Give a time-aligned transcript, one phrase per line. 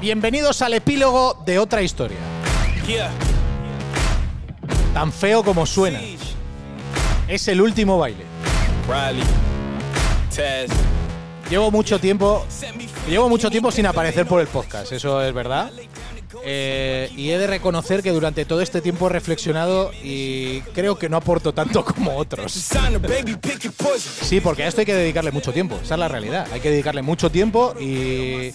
[0.00, 2.16] Bienvenidos al epílogo de otra historia.
[4.94, 6.00] Tan feo como suena.
[7.28, 8.24] Es el último baile.
[11.50, 12.46] Llevo mucho tiempo.
[13.06, 15.70] Llevo mucho tiempo sin aparecer por el podcast, eso es verdad.
[16.44, 21.08] Eh, y he de reconocer que durante todo este tiempo he reflexionado y creo que
[21.08, 22.52] no aporto tanto como otros.
[24.22, 26.46] Sí, porque a esto hay que dedicarle mucho tiempo, esa es la realidad.
[26.52, 28.52] Hay que dedicarle mucho tiempo y,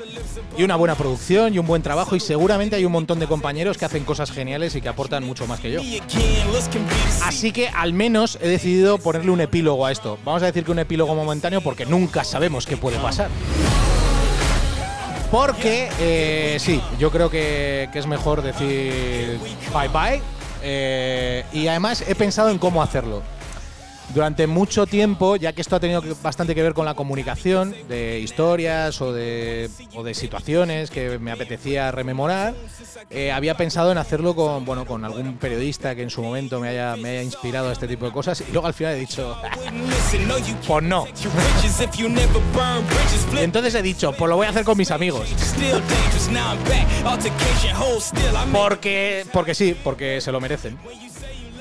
[0.57, 3.77] y una buena producción y un buen trabajo y seguramente hay un montón de compañeros
[3.77, 5.81] que hacen cosas geniales y que aportan mucho más que yo.
[7.23, 10.17] Así que al menos he decidido ponerle un epílogo a esto.
[10.23, 13.29] Vamos a decir que un epílogo momentáneo porque nunca sabemos qué puede pasar.
[15.31, 19.39] Porque, eh, sí, yo creo que, es mejor decir
[19.73, 20.21] bye bye.
[20.61, 23.21] eh, y además he pensado en cómo hacerlo.
[24.15, 28.21] Durante mucho tiempo, ya que esto ha tenido bastante que ver con la comunicación de
[28.21, 32.53] historias o de, o de situaciones que me apetecía rememorar,
[33.09, 36.69] eh, había pensado en hacerlo con, bueno, con algún periodista que en su momento me
[36.69, 39.35] haya, me haya inspirado a este tipo de cosas y luego al final he dicho,
[40.65, 41.07] pues no.
[43.35, 45.27] Y entonces he dicho, pues lo voy a hacer con mis amigos.
[48.53, 50.77] Porque, porque sí, porque se lo merecen.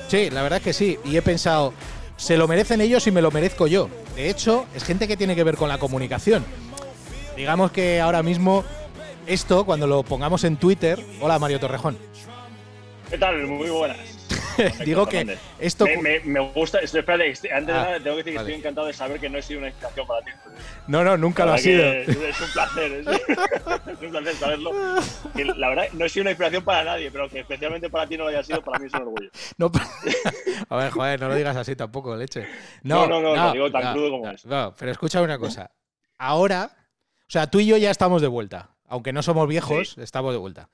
[0.07, 0.99] Sí, la verdad es que sí.
[1.03, 1.73] Y he pensado,
[2.17, 3.89] se lo merecen ellos y me lo merezco yo.
[4.15, 6.45] De hecho, es gente que tiene que ver con la comunicación.
[7.35, 8.63] Digamos que ahora mismo
[9.27, 11.97] esto, cuando lo pongamos en Twitter, hola Mario Torrejón,
[13.09, 13.45] ¿Qué tal?
[13.45, 14.14] Muy buenas.
[14.85, 15.85] digo que esto...
[15.85, 16.79] Me, me- me gusta.
[16.79, 19.37] Espérate, antes Ah, de nada, tengo que decir que estoy encantado de saber que no
[19.37, 20.31] he sido una inspiración para ti.
[20.87, 21.83] No, no, nunca lo ha sido.
[21.83, 22.91] Es, un placer.
[22.91, 23.07] Es,
[23.87, 24.71] es un placer saberlo.
[25.35, 28.17] Que la verdad, no he sido una inspiración para nadie, pero que especialmente para ti
[28.17, 29.29] no lo haya sido, para mí es un orgullo.
[29.57, 29.71] No,
[30.69, 32.47] a ver, joder, no lo digas así tampoco, leche.
[32.83, 34.45] No, no, no, lo digo tan crudo como es.
[34.45, 35.71] No, pero escucha una cosa.
[36.17, 38.69] Ahora, o sea, tú y yo ya estamos de vuelta.
[38.87, 40.69] Aunque no somos viejos, estamos de vuelta.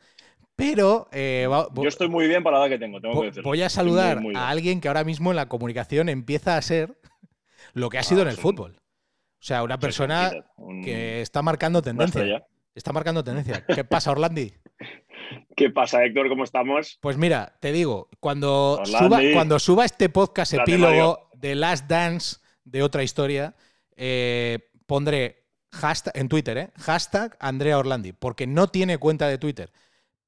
[0.56, 3.50] Pero eh, va- Yo estoy muy bien para la edad que tengo, tengo que decirlo.
[3.50, 6.62] voy a muy, saludar muy a alguien que ahora mismo en la comunicación empieza a
[6.62, 6.98] ser
[7.74, 8.42] lo que ha sido Ah, en el sí.
[8.42, 8.76] fútbol.
[8.78, 12.46] O sea, una persona Un- que está marcando tendencia.
[12.76, 13.66] Está marcando tendencia.
[13.66, 14.54] ¿Qué pasa, Orlandi?
[15.56, 16.30] ¿Qué pasa, Héctor?
[16.30, 16.98] ¿Cómo estamos?
[17.02, 18.98] Pues mira, te digo, cuando Orlandi.
[19.08, 23.56] suba, cuando suba este podcast epílogo de Last Dance de otra historia,
[23.96, 26.70] eh, pondré hashtag, en Twitter, ¿eh?
[26.78, 29.72] hashtag Andrea Orlandi, porque no tiene cuenta de Twitter.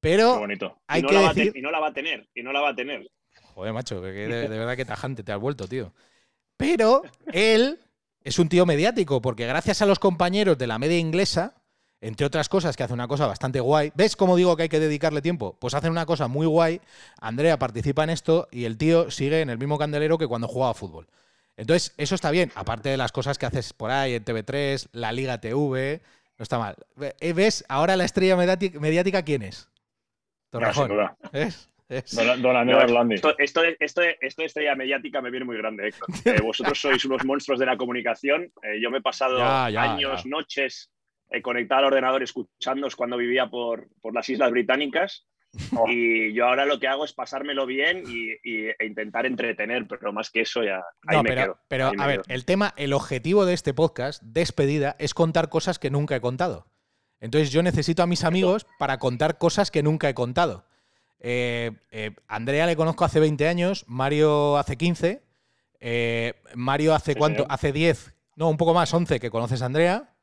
[0.04, 0.78] Pero, bonito.
[0.86, 2.28] hay y, no que la va a te- decir- y no la va a tener,
[2.34, 3.10] y no la va a tener.
[3.54, 5.92] joder, macho, que de, de verdad que tajante te has vuelto, tío.
[6.56, 7.80] Pero él
[8.22, 11.54] es un tío mediático, porque gracias a los compañeros de la media inglesa,
[12.00, 13.90] entre otras cosas, que hace una cosa bastante guay.
[13.94, 15.56] ¿Ves cómo digo que hay que dedicarle tiempo?
[15.58, 16.80] Pues hacen una cosa muy guay.
[17.20, 20.72] Andrea participa en esto y el tío sigue en el mismo candelero que cuando jugaba
[20.72, 21.06] a fútbol.
[21.56, 22.52] Entonces, eso está bien.
[22.56, 26.02] Aparte de las cosas que haces por ahí en TV3, la Liga TV,
[26.36, 26.74] no está mal.
[26.96, 27.64] Ve- ¿Ves?
[27.68, 29.68] Ahora la estrella mediática ¿quién es?
[31.32, 31.70] ¿Ves?
[32.16, 32.80] Don, don No.
[33.12, 36.08] Esto, esto, de- esto, esto de estrella mediática me viene muy grande, Héctor.
[36.24, 38.44] Eh, vosotros sois unos monstruos de la comunicación.
[38.62, 40.30] Eh, yo me he pasado Ya, ya, años, ya.
[40.30, 40.90] noches
[41.30, 45.26] eh, conectado al ordenador escuchándoos cuando vivía por, por las Islas Británicas.
[45.76, 45.86] Oh.
[45.88, 50.12] Y yo ahora lo que hago es pasármelo bien y, y- e intentar entretener, pero
[50.12, 51.58] más que eso ya ahí No, me pero, quedo.
[51.68, 52.34] pero ahí me a ver, quedo.
[52.34, 56.66] el tema, el objetivo de este podcast, despedida, es contar cosas que nunca he contado.
[57.24, 60.66] Entonces yo necesito a mis amigos para contar cosas que nunca he contado.
[61.20, 65.22] Eh, eh, Andrea le conozco hace 20 años, Mario hace 15,
[65.80, 70.14] eh, Mario hace cuánto, hace 10, no, un poco más, 11 que conoces a Andrea.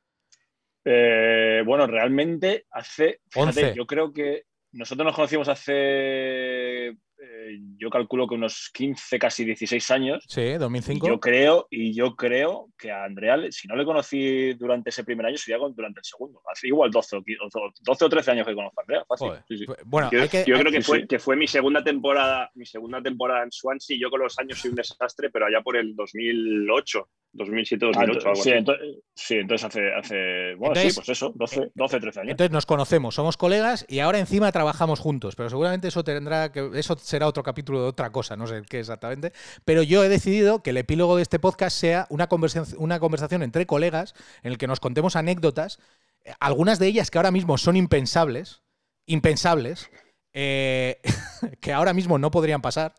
[0.85, 3.21] Eh, bueno, realmente hace.
[3.29, 3.73] Fíjate, 11.
[3.75, 6.95] yo creo que nosotros nos conocimos hace.
[7.23, 10.23] Eh, yo calculo que unos 15, casi 16 años.
[10.27, 11.07] Sí, Y 2005.
[11.07, 15.27] yo creo, y yo creo que a Andrea, si no le conocí durante ese primer
[15.27, 16.41] año, sería durante el segundo.
[16.51, 19.05] Hace igual 12 o, qui- o 12 o 13 años que conozco a Andrea.
[19.07, 19.31] Fácil.
[19.47, 19.65] Sí, sí.
[19.85, 21.07] Bueno, yo hay que, yo hay- creo que fue, sí.
[21.07, 23.97] que fue mi segunda temporada, mi segunda temporada en Swansea.
[23.99, 28.35] Yo con los años soy un desastre, pero allá por el 2008, 2007, 2008, algo
[28.35, 28.57] sí, así.
[28.57, 32.31] entonces, sí, entonces hace, hace bueno, Entonces- sí, pues eso, 12, 12, 13 años.
[32.31, 36.71] Entonces nos conocemos, somos colegas y ahora encima trabajamos juntos, pero seguramente eso tendrá que
[36.75, 39.31] eso será otro capítulo de otra cosa, no sé qué exactamente,
[39.63, 43.43] pero yo he decidido que el epílogo de este podcast sea una conversación, una conversación
[43.43, 44.13] entre colegas
[44.43, 45.79] en el que nos contemos anécdotas,
[46.25, 48.61] eh, algunas de ellas que ahora mismo son impensables,
[49.05, 49.89] impensables,
[50.33, 50.99] eh,
[51.61, 52.93] que ahora mismo no podrían pasar.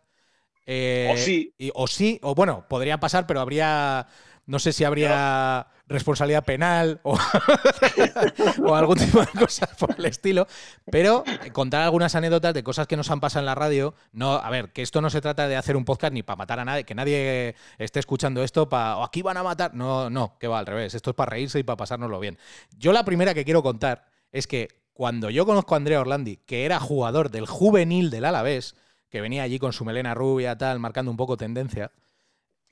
[0.67, 1.55] Eh, O sí.
[1.59, 4.07] y- o sí, o bueno, podrían pasar, pero habría,
[4.47, 7.19] no sé si habría responsabilidad penal o,
[8.65, 10.47] o algún tipo de cosas por el estilo.
[10.91, 13.95] Pero contar algunas anécdotas de cosas que nos han pasado en la radio.
[14.13, 16.61] No, a ver, que esto no se trata de hacer un podcast ni para matar
[16.61, 19.75] a nadie, que nadie esté escuchando esto para o aquí van a matar.
[19.75, 20.95] No, no, que va al revés.
[20.95, 22.39] Esto es para reírse y para pasárnoslo bien.
[22.79, 26.65] Yo la primera que quiero contar es que cuando yo conozco a Andrea Orlandi, que
[26.65, 28.75] era jugador del juvenil del Alavés,
[29.13, 31.93] que venía allí con su melena rubia, tal, marcando un poco tendencia,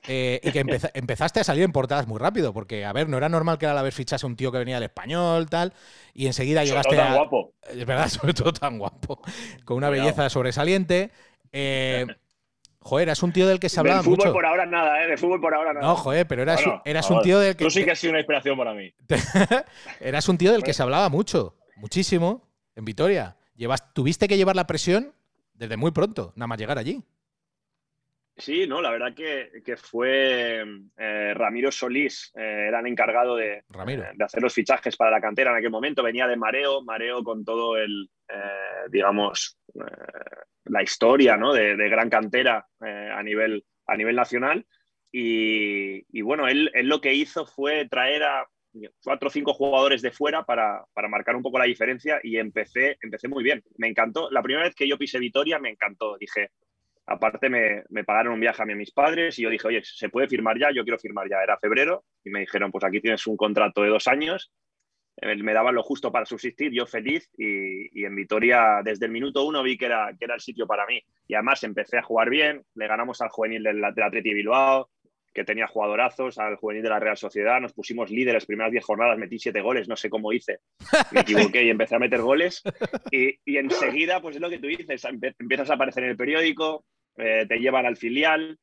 [0.09, 0.61] eh, y que
[0.95, 3.73] empezaste a salir en portadas muy rápido, porque, a ver, no era normal que el
[3.73, 5.75] Alavés fichase un tío que venía del español, tal,
[6.15, 7.17] y enseguida llegaste tan a.
[7.17, 7.53] guapo.
[7.69, 9.21] Es verdad, sobre todo tan guapo,
[9.67, 11.11] con una belleza sobresaliente.
[11.53, 12.07] Eh,
[12.81, 14.33] joder, eras un tío del que se hablaba de fútbol mucho.
[14.33, 15.09] por ahora nada, ¿eh?
[15.09, 15.87] De fútbol por ahora nada.
[15.87, 17.65] No, joder, pero eras, Bueno, eras joder, un tío del que.
[17.65, 18.95] Tú sí que has sido una inspiración para mí.
[20.01, 23.37] eras un tío del que se hablaba mucho, muchísimo, en Vitoria.
[23.57, 25.13] Llevas, tuviste que llevar la presión
[25.61, 27.05] desde muy pronto, nada más llegar allí.
[28.35, 30.65] Sí, no, la verdad que, que fue
[30.97, 34.05] eh, Ramiro Solís, eh, era el encargado de, Ramiro.
[34.05, 36.03] eh, de hacer los fichajes para la cantera en aquel momento.
[36.03, 38.09] Venía de Mareo, Mareo con todo el,
[38.89, 39.59] digamos,
[40.65, 41.53] la historia ¿no?
[41.53, 44.67] de, de gran cantera a, nivel, a nivel nacional.
[45.13, 48.47] Y, y bueno, él, él lo que hizo fue traer a
[49.03, 52.99] cuatro o cinco jugadores de fuera para, para, marcar un poco la diferencia y empecé,
[53.03, 53.63] empecé muy bien.
[53.77, 54.31] Me encantó.
[54.31, 56.17] La primera vez que yo pisé Vitoria me encantó.
[56.19, 56.51] Dije,
[57.07, 60.09] aparte me, me, pagaron un viaje a mí mis padres y yo dije, oye, ¿se
[60.09, 60.71] puede firmar ya?
[60.73, 61.43] Yo quiero firmar ya.
[61.43, 64.53] Era febrero y me dijeron, pues aquí tienes un contrato de dos años.
[65.17, 69.13] Eh, me daban lo justo para subsistir, yo feliz y, y, en Vitoria desde el
[69.13, 71.03] minuto uno vi que era, que era el sitio para mí.
[71.29, 74.89] Y además empecé a jugar bien, le ganamos al juvenil del, del Atleti Bilbao,
[75.33, 79.19] que tenía jugadorazos, al juvenil de la Real Sociedad, nos pusimos líderes, primeras 10 jornadas
[79.19, 80.61] metí 7 goles, no sé cómo hice,
[81.13, 82.63] me equivoqué y empecé a meter goles
[83.11, 85.05] y, y enseguida, pues es lo que tú dices,
[85.39, 86.85] empiezas a aparecer en el periódico,
[87.17, 88.59] eh, te llevan al filial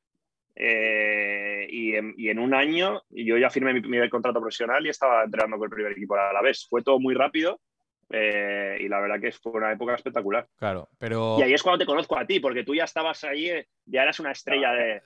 [0.56, 4.90] eh, y, en, y, en, un año yo ya firmé mi primer contrato profesional y
[4.90, 6.66] estaba entrenando con el primer equipo a la vez.
[6.68, 7.62] Fue todo muy rápido
[8.10, 10.48] eh, y la verdad que fue una época espectacular.
[10.58, 11.38] Claro, pero.
[11.40, 13.50] Y ahí es cuando te conozco a ti, porque tú ya estabas ahí,
[13.86, 15.02] ya eras una estrella de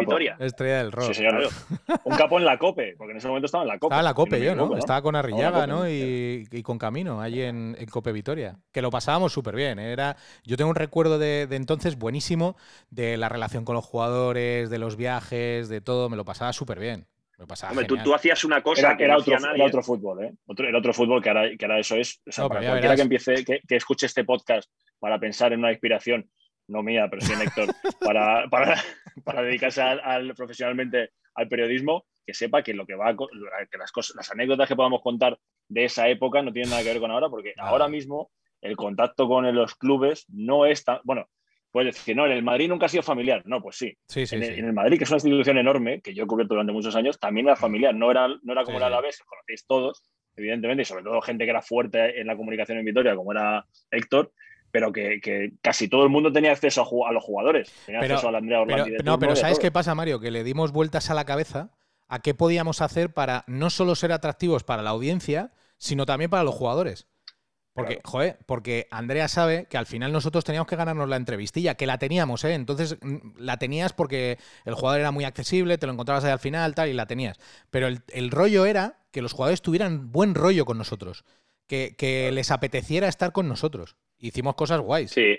[0.00, 0.36] Vitoria.
[0.38, 1.08] Estrella del rock.
[1.08, 1.48] Sí, señor.
[2.04, 3.94] Un capo en la COPE, porque en ese momento estaba en la COPE.
[3.94, 4.68] Estaba en la COPE yo, ¿no?
[4.68, 4.76] ¿no?
[4.76, 5.88] Estaba con Arrillaga, ¿no?
[5.88, 8.56] Y, y, con Camino, allí en, en COPE Vitoria.
[8.72, 9.78] Que lo pasábamos súper bien.
[9.78, 9.92] ¿eh?
[9.92, 12.56] Era, yo tengo un recuerdo de, de, entonces buenísimo
[12.90, 16.08] de la relación con los jugadores, de los viajes, de todo.
[16.08, 17.06] Me lo pasaba súper bien.
[17.38, 19.64] Me pasaba Hombre, tú, tú, hacías una cosa era, que era, no otro, hacía era
[19.64, 20.32] otro fútbol, ¿eh?
[20.46, 22.20] Otro, era otro fútbol que ahora, que ahora eso es.
[22.26, 22.96] O sea, No, para cualquiera verás.
[22.96, 24.68] que empiece, que, que escuche este podcast
[24.98, 26.28] para pensar en una inspiración,
[26.66, 27.68] no mía, pero sí en Héctor,
[28.00, 28.82] para, para,
[29.24, 33.78] para dedicarse al, al- profesionalmente al periodismo, que sepa que lo que va a que
[33.78, 35.38] las cosas, las anécdotas que podamos contar
[35.68, 38.30] de esa época no tienen nada que ver con ahora, porque ahora mismo
[38.60, 40.98] el contacto con los clubes no es tan.
[41.04, 41.28] Bueno,
[41.70, 43.42] puedes decir, no, en el Madrid nunca ha sido familiar.
[43.44, 43.92] No, pues sí.
[44.08, 44.48] Sí, sí, en, sí.
[44.48, 46.94] el, en el Madrid, que es una institución enorme, que yo he cubierto durante muchos
[46.96, 50.02] años, también era familiar, no era, no era como era la vez, conocéis todos,
[50.36, 53.66] evidentemente, y sobre todo gente que era fuerte en la comunicación en Vitoria, como era
[53.90, 54.32] Héctor,
[54.70, 58.28] pero que, que casi todo el mundo tenía acceso a, los jugadores, tenía Pero- acceso
[58.28, 60.20] a la Andrea Pero, Orlandi de no, pero ¿sabes qué pasa, Mario?
[60.20, 61.70] Que le dimos vueltas a la cabeza
[62.08, 66.44] a qué podíamos hacer para no solo ser atractivos para la audiencia, sino también para
[66.44, 67.06] los jugadores.
[67.78, 71.86] Porque, joder, porque Andrea sabe que al final nosotros teníamos que ganarnos la entrevistilla, que
[71.86, 72.54] la teníamos, ¿eh?
[72.54, 76.38] Entonces mm, la tenías porque el jugador era muy accesible, te lo encontrabas ahí al
[76.38, 77.38] final, tal, y la tenías.
[77.70, 81.24] Pero el, el rollo era que los jugadores tuvieran buen rollo con nosotros,
[81.66, 83.96] que, que les apeteciera estar con nosotros.
[84.18, 85.12] Hicimos cosas guays.
[85.12, 85.38] Sí.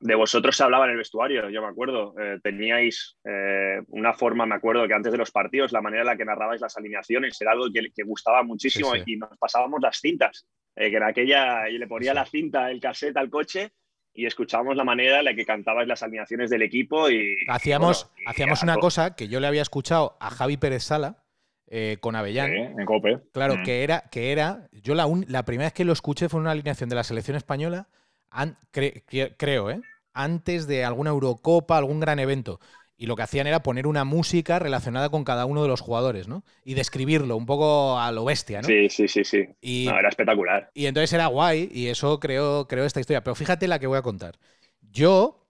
[0.00, 2.14] De vosotros se hablaba en el vestuario, yo me acuerdo.
[2.20, 6.06] Eh, teníais eh, una forma, me acuerdo, que antes de los partidos, la manera en
[6.06, 9.12] la que narrabais las alineaciones era algo que, que gustaba muchísimo Sí, sí.
[9.14, 10.46] y nos pasábamos las cintas.
[10.76, 12.14] Eh, que en aquella, y le ponía Sí.
[12.16, 13.72] la cinta, el cassette al coche
[14.14, 17.36] y escuchábamos la manera en la que cantabais las alineaciones del equipo y...
[17.48, 21.24] Hacíamos, bueno, y hacíamos una cosa que yo le había escuchado a Javi Pérez Sala
[21.70, 22.52] eh, con Avellán.
[22.52, 23.18] En Cope.
[23.32, 23.62] Claro, Mm.
[23.64, 24.68] que era, que era.
[24.70, 27.02] Yo la, un- la primera vez que lo escuché fue en una alineación de la
[27.04, 27.88] selección española,
[28.30, 29.80] cre- cre- creo, ¿eh?
[30.12, 32.60] Antes de alguna Eurocopa, algún gran evento.
[32.96, 36.26] Y lo que hacían era poner una música relacionada con cada uno de los jugadores,
[36.26, 36.42] ¿no?
[36.64, 38.66] Y describirlo un poco a lo bestia, ¿no?
[38.66, 39.46] Sí, sí, sí, sí.
[39.60, 40.70] Y, No, era espectacular.
[40.74, 43.22] y entonces era guay y eso creó, creó esta historia.
[43.22, 44.34] Pero fíjate la que voy a contar.
[44.92, 45.44] Yo.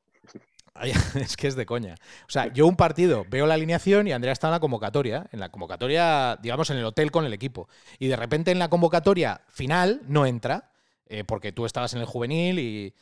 [1.16, 1.96] Es que es de coña.
[2.28, 5.26] O sea, yo un partido veo la alineación y Andrea está en la convocatoria.
[5.32, 7.68] En la convocatoria, digamos, en el hotel con el equipo.
[7.98, 10.70] Y de repente en la convocatoria final no entra.
[11.08, 12.94] Eh, porque tú estabas en el juvenil y,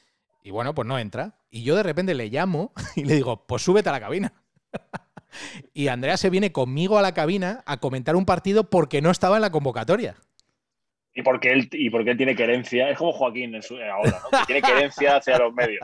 [0.43, 1.39] y bueno, pues no entra.
[1.51, 4.33] Y yo de repente le llamo y le digo, pues súbete a la cabina.
[5.75, 9.37] Y Andrea se viene conmigo a la cabina a comentar un partido porque no estaba
[9.37, 10.17] en la convocatoria.
[11.19, 14.39] Y porque, él, y porque él tiene querencia, es como Joaquín en su, ahora, ¿no?
[14.41, 15.81] Que tiene querencia hacia los medios.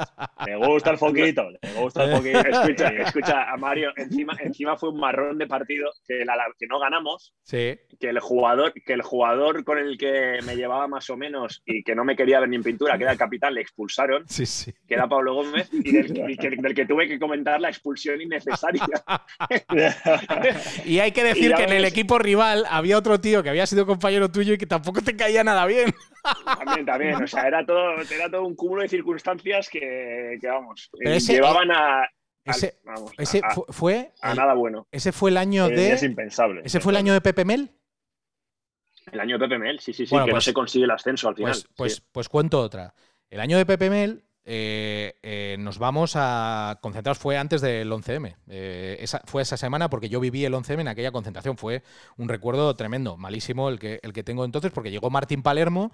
[0.47, 2.39] Le gusta el foquito, le gusta el foquito.
[2.41, 6.79] Escucha, escucha, a Mario, encima, encima fue un marrón de partido que, la- que no
[6.79, 7.79] ganamos, Sí.
[7.99, 11.83] que el jugador, que el jugador con el que me llevaba más o menos y
[11.83, 14.45] que no me quería ver ni en pintura, que era el capitán, le expulsaron, Sí,
[14.45, 14.71] sí.
[14.87, 18.21] que era Pablo Gómez, y del, y que- del que tuve que comentar la expulsión
[18.21, 18.85] innecesaria.
[20.85, 23.87] Y hay que decir que en el equipo rival había otro tío que había sido
[23.87, 25.95] compañero tuyo y que tampoco te caía nada bien.
[26.45, 27.23] También, también.
[27.23, 32.09] O sea, era todo, era todo un cúmulo de circunstancias que, vamos, llevaban a.
[32.45, 32.77] Ese,
[33.19, 34.13] ese fue.
[34.21, 34.89] A nada bueno.
[34.91, 35.93] Ese fue el año de.
[35.93, 36.63] Es impensable.
[36.65, 37.71] ¿Ese fue el año de Pepe Mel?
[39.11, 41.29] El año de Pepe Mel, sí, sí, sí, que no pues se consigue el ascenso
[41.29, 41.53] al final.
[41.53, 42.95] Pues, pues, pues cuento otra.
[43.31, 48.37] El año de Pepe Mel eh, eh, nos vamos a concentrar, fue antes del 11M.
[48.49, 51.57] Eh, esa, fue esa semana porque yo viví el 11M en aquella concentración.
[51.57, 51.83] Fue
[52.17, 55.93] un recuerdo tremendo, malísimo el que, el que tengo entonces, porque llegó Martín Palermo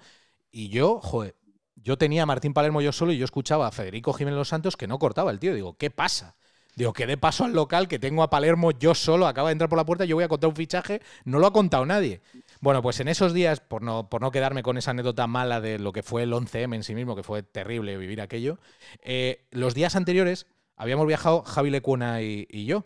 [0.51, 1.35] y yo, joder,
[1.75, 4.75] yo tenía a Martín Palermo yo solo y yo escuchaba a Federico Jiménez Los Santos
[4.75, 5.53] que no cortaba el tío.
[5.53, 6.35] Digo, ¿qué pasa?
[6.75, 9.69] Digo, que de paso al local que tengo a Palermo yo solo, acaba de entrar
[9.69, 12.21] por la puerta, yo voy a contar un fichaje, no lo ha contado nadie.
[12.61, 15.79] Bueno, pues en esos días, por no, por no quedarme con esa anécdota mala de
[15.79, 18.59] lo que fue el 11M en sí mismo, que fue terrible vivir aquello,
[19.01, 22.85] eh, los días anteriores habíamos viajado Javi Lecuna y, yo.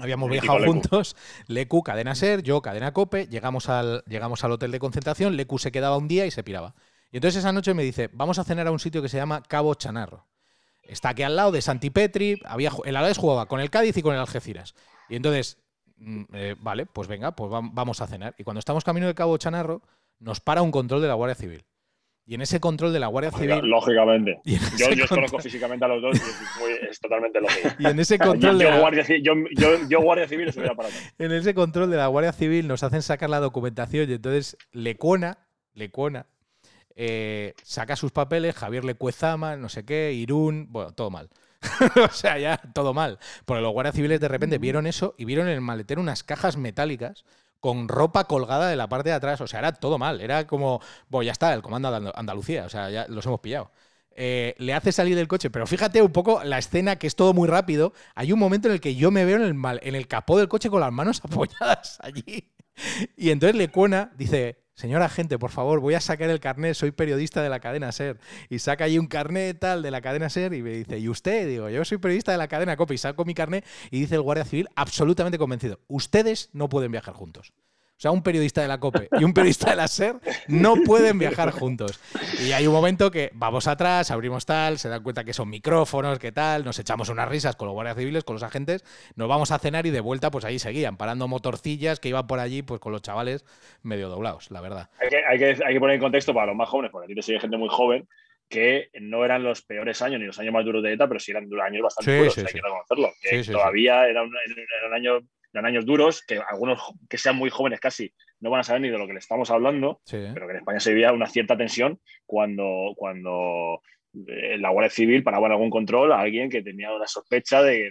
[0.00, 1.16] Habíamos viajado juntos,
[1.46, 5.70] Lecu, Cadena Ser, yo, Cadena Cope, llegamos al, llegamos al hotel de concentración, Lecu se
[5.70, 6.74] quedaba un día y se piraba.
[7.10, 9.42] Y entonces esa noche me dice, vamos a cenar a un sitio que se llama
[9.42, 10.26] Cabo Chanarro.
[10.82, 14.02] Está aquí al lado de Santi Petri, había, el Alavés jugaba con el Cádiz y
[14.02, 14.74] con el Algeciras.
[15.08, 15.58] Y entonces
[16.32, 18.34] eh, vale, pues venga, pues vamos a cenar.
[18.38, 19.82] Y cuando estamos camino de Cabo Chanarro,
[20.18, 21.64] nos para un control de la Guardia Civil.
[22.28, 23.60] Y en ese control de la Guardia Civil.
[23.62, 24.38] Lógicamente.
[24.44, 27.68] Yo, yo conozco físicamente a los dos y es, totalmente lógico.
[27.78, 28.80] Y en ese control de la...
[28.80, 29.32] Guardia, yo,
[29.88, 33.30] yo, Guardia Civil eso para En ese control de la Guardia Civil nos hacen sacar
[33.30, 35.38] la documentación y entonces Lecuona,
[35.72, 36.26] Lecuona,
[36.94, 41.30] eh, saca sus papeles, Javier Lecuezama, no sé qué, Irún, bueno, todo mal.
[42.08, 43.18] o sea, ya todo mal.
[43.44, 46.56] Porque los guardias civiles de repente vieron eso y vieron en el maletero unas cajas
[46.56, 47.24] metálicas
[47.60, 49.40] con ropa colgada de la parte de atrás.
[49.40, 50.20] O sea, era todo mal.
[50.20, 52.64] Era como, bueno, ya está, el comando de Andalucía.
[52.64, 53.70] O sea, ya los hemos pillado.
[54.20, 57.34] Eh, le hace salir del coche, pero fíjate un poco la escena que es todo
[57.34, 57.92] muy rápido.
[58.16, 60.38] Hay un momento en el que yo me veo en el, mal, en el capó
[60.38, 62.50] del coche con las manos apoyadas allí.
[63.16, 67.42] Y entonces Lecuona dice, señora gente, por favor, voy a sacar el carnet, soy periodista
[67.42, 68.20] de la cadena SER.
[68.48, 71.48] Y saca ahí un carnet tal de la cadena SER y me dice, ¿y usted?
[71.48, 74.22] Digo, yo soy periodista de la cadena COPE y saco mi carnet y dice el
[74.22, 77.52] guardia civil absolutamente convencido, ustedes no pueden viajar juntos.
[77.98, 81.18] O sea, un periodista de la COPE y un periodista de la SER no pueden
[81.18, 81.98] viajar juntos.
[82.40, 86.20] Y hay un momento que vamos atrás, abrimos tal, se dan cuenta que son micrófonos,
[86.20, 88.84] que tal, nos echamos unas risas con los guardias civiles, con los agentes,
[89.16, 92.38] nos vamos a cenar y de vuelta, pues ahí seguían, parando motorcillas que iban por
[92.38, 93.44] allí, pues con los chavales
[93.82, 94.90] medio doblados, la verdad.
[95.00, 97.16] Hay que, hay que, hay que poner en contexto para los más jóvenes, porque aquí
[97.16, 98.06] te sigue gente muy joven,
[98.48, 101.32] que no eran los peores años ni los años más duros de ETA, pero sí
[101.32, 103.10] eran años bastante duros, hay que reconocerlo.
[103.20, 105.10] Que todavía era un, era
[105.52, 108.90] en años duros, que algunos que sean muy jóvenes casi no van a saber ni
[108.90, 112.00] de lo que le estamos hablando, pero que en España se vivía una cierta tensión
[112.26, 113.82] cuando, cuando
[114.26, 117.90] la Guardia Civil paraba en algún control a alguien que tenía una sospecha de,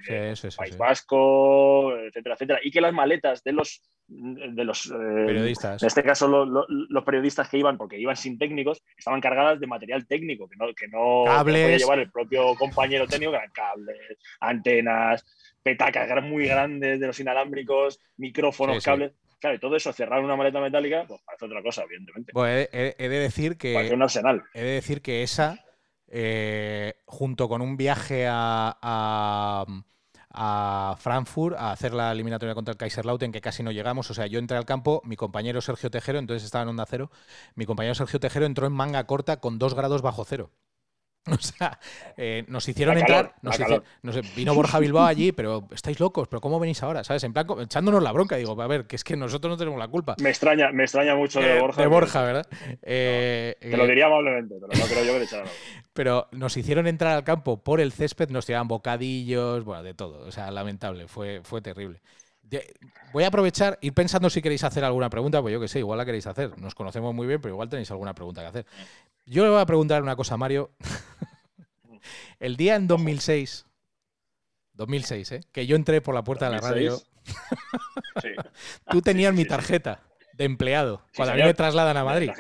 [0.58, 5.84] País Vasco, etcétera, etcétera, y que las maletas de los de los eh, periodistas.
[5.84, 10.08] En este caso, los periodistas que iban, porque iban sin técnicos, estaban cargadas de material
[10.08, 13.98] técnico que no, que no, podía llevar el propio compañero técnico, que eran cables,
[14.40, 15.26] antenas,
[15.62, 19.14] petacas muy grandes de los inalámbricos, micrófonos, cables.
[19.40, 22.32] Claro, y todo eso, cerrar una maleta metálica, pues parece otra cosa, evidentemente.
[22.34, 23.74] Pues he, de decir que.
[23.74, 24.44] Parece un arsenal.
[24.54, 25.64] He de decir que esa,
[26.08, 29.66] eh, junto con un viaje a, a,
[31.00, 34.10] Frankfurt a hacer la eliminatoria contra el Kaiserlauten, que casi no llegamos.
[34.12, 37.12] O sea, yo entré al campo, mi compañero Sergio Tejero, entonces estaba en onda cero,
[37.56, 40.52] mi compañero Sergio Tejero entró en manga corta con dos grados bajo cero.
[41.38, 41.80] O sea,
[42.16, 46.82] eh, nos hicieron entrar, nos, vino Borja Bilbao allí, pero estáis locos, pero ¿cómo venís
[46.84, 47.04] ahora?
[47.04, 47.24] ¿Sabes?
[47.24, 49.88] En plan, echándonos la bronca, digo, a ver, que es que nosotros no tenemos la
[49.88, 50.16] culpa.
[50.22, 51.82] Me extraña, me extraña mucho de eh, Borja.
[51.82, 52.48] De Borja, ¿verdad?
[52.50, 55.48] te lo eh, diría amablemente, pero no creo yo que le echaran.
[55.98, 60.28] Pero nos hicieron entrar al campo por el césped, nos tiraban bocadillos, bueno, de todo.
[60.28, 62.02] O sea, lamentable, fue, fue terrible.
[63.14, 65.98] Voy a aprovechar, ir pensando si queréis hacer alguna pregunta, pues yo que sé, igual
[65.98, 66.58] la queréis hacer.
[66.60, 68.66] Nos conocemos muy bien, pero igual tenéis alguna pregunta que hacer.
[69.26, 70.72] Yo le voy a preguntar una cosa a Mario.
[72.40, 73.66] El día en 2006,
[74.74, 75.42] 2006, ¿eh?
[75.52, 77.02] que yo entré por la puerta de la radio,
[78.90, 80.00] tú tenías mi tarjeta
[80.34, 82.32] de empleado cuando a mí me trasladan a Madrid.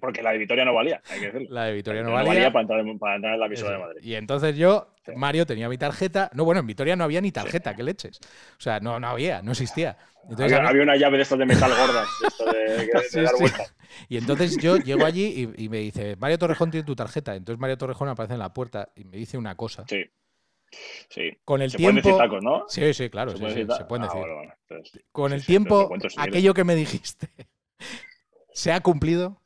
[0.00, 1.48] Porque la de Vitoria no valía, hay que decirlo.
[1.50, 2.52] La de Vitoria no, valía.
[2.52, 4.00] para, entrar, en la emisora de Madrid.
[4.02, 6.30] Y entonces yo, Mario, tenía mi tarjeta.
[6.34, 8.20] No, bueno, en Vitoria no había ni tarjeta, ¿qué leches?
[8.58, 9.96] O sea, no, no había, no existía.
[10.38, 12.08] había, una llave de estas de metal gordas,
[13.12, 13.34] de, dar
[14.08, 17.34] Y entonces yo llego allí y, me dice, Mario Torrejón tiene tu tarjeta.
[17.34, 19.84] Entonces Mario Torrejón aparece en la puerta y me dice una cosa.
[19.88, 20.04] Sí.
[21.08, 21.38] Sí.
[21.44, 22.00] Con el tiempo.
[22.00, 22.64] Pueden decir tacos, ¿no?
[22.68, 23.36] Sí, sí, claro.
[23.36, 25.04] Se, se pueden ah, decir.
[25.10, 27.28] Con el tiempo, aquello que me dijiste,
[28.52, 29.41] ¿se ha cumplido?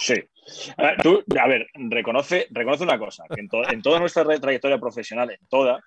[0.00, 0.14] Sí.
[0.76, 3.48] A tú, a ver, reconoce, reconoce una cosa, que en,
[3.82, 5.82] toda nuestra trayectoria profesional, en toda,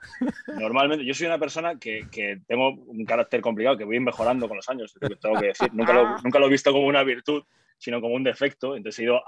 [0.58, 2.08] normalmente yo soy una persona que,
[2.48, 5.70] tengo un carácter complicado, que voy mejorando con los años, tengo que decir.
[5.74, 7.44] Nunca lo, nunca lo he visto como una virtud,
[7.78, 8.76] sino como un defecto.
[8.76, 9.22] Entonces he ido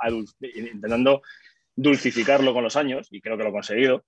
[0.56, 1.22] intentando
[1.76, 4.06] dulcificarlo con los años y creo que lo he conseguido.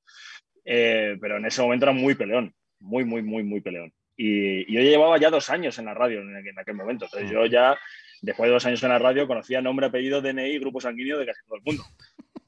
[0.66, 3.94] Eh, pero en ese momento era muy peleón, muy, muy, muy, muy peleón.
[4.16, 7.06] Y, yo llevaba ya dos años en la radio en, en aquel momento.
[7.06, 7.78] Entonces yo ya,
[8.22, 11.42] después de dos años en la radio, conocía nombre, apellido, DNI, grupo sanguíneo de casi
[11.46, 11.84] todo el mundo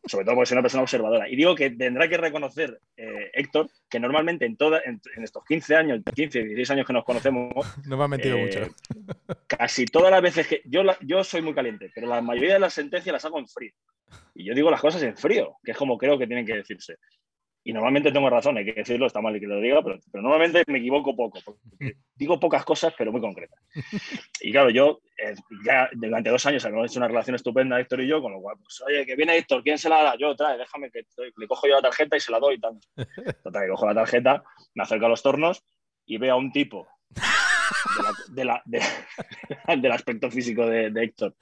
[0.05, 1.29] sobre todo porque soy una persona observadora.
[1.29, 5.75] Y digo que tendrá que reconocer eh, Héctor que normalmente en, toda, en, estos 15
[5.75, 7.53] años, 15, 16 años que nos conocemos.
[7.85, 8.75] No me ha mentido eh, mucho.
[9.47, 10.61] Casi todas las veces que.
[10.65, 13.73] Yo, yo soy muy caliente, pero la mayoría de las sentencias las hago en frío.
[14.33, 16.97] Y yo digo las cosas en frío, que es como creo que tienen que decirse.
[17.63, 20.79] Y normalmente tengo razón, hay que decirlo, está mal que lo diga, pero, normalmente me
[20.79, 21.39] equivoco poco.
[22.15, 23.59] digo pocas cosas, pero muy concretas.
[24.41, 28.07] Y claro, yo eh, ya durante dos años hemos hecho una relación estupenda, Héctor y
[28.07, 30.15] yo, con lo cual, pues, oye, que viene Héctor, ¿quién se la da?
[30.17, 31.03] Yo, trae, déjame que
[31.37, 32.59] le cojo yo la tarjeta y se la doy.
[32.59, 35.63] Total, que cojo la tarjeta, me acerco a los tornos
[36.05, 36.87] y veo a un tipo
[38.29, 38.49] del
[39.91, 41.35] aspecto físico de, de Héctor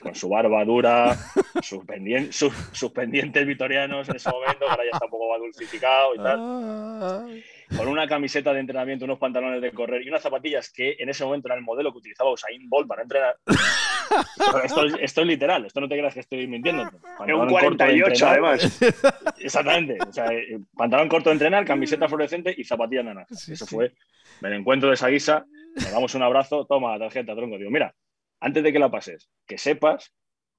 [0.00, 1.16] con su barba dura,
[1.60, 7.42] sus, pendientes, vitorianos en ese momento, ahora ya está un poco dulcificado y tal.
[7.76, 11.24] Con una camiseta de entrenamiento, unos pantalones de correr y unas zapatillas que en ese
[11.24, 13.36] momento era el modelo que utilizaba Usain Bolt para entrenar.
[14.62, 14.84] Esto,
[15.22, 16.82] es literal, esto no te creas que estoy mintiendo.
[17.20, 18.80] Un 48, además.
[19.38, 19.96] Exactamente.
[20.06, 23.48] O sea, eh, pantalón corto de entrenar, camiseta fluorescente y zapatillas naranjas.
[23.48, 23.94] Eso fue.
[24.40, 25.46] Me encuentro de esa guisa,
[25.76, 27.56] le damos un abrazo, toma la tarjeta, tronco.
[27.56, 27.94] Digo, mira,
[28.42, 30.12] antes de que la pases, que sepas,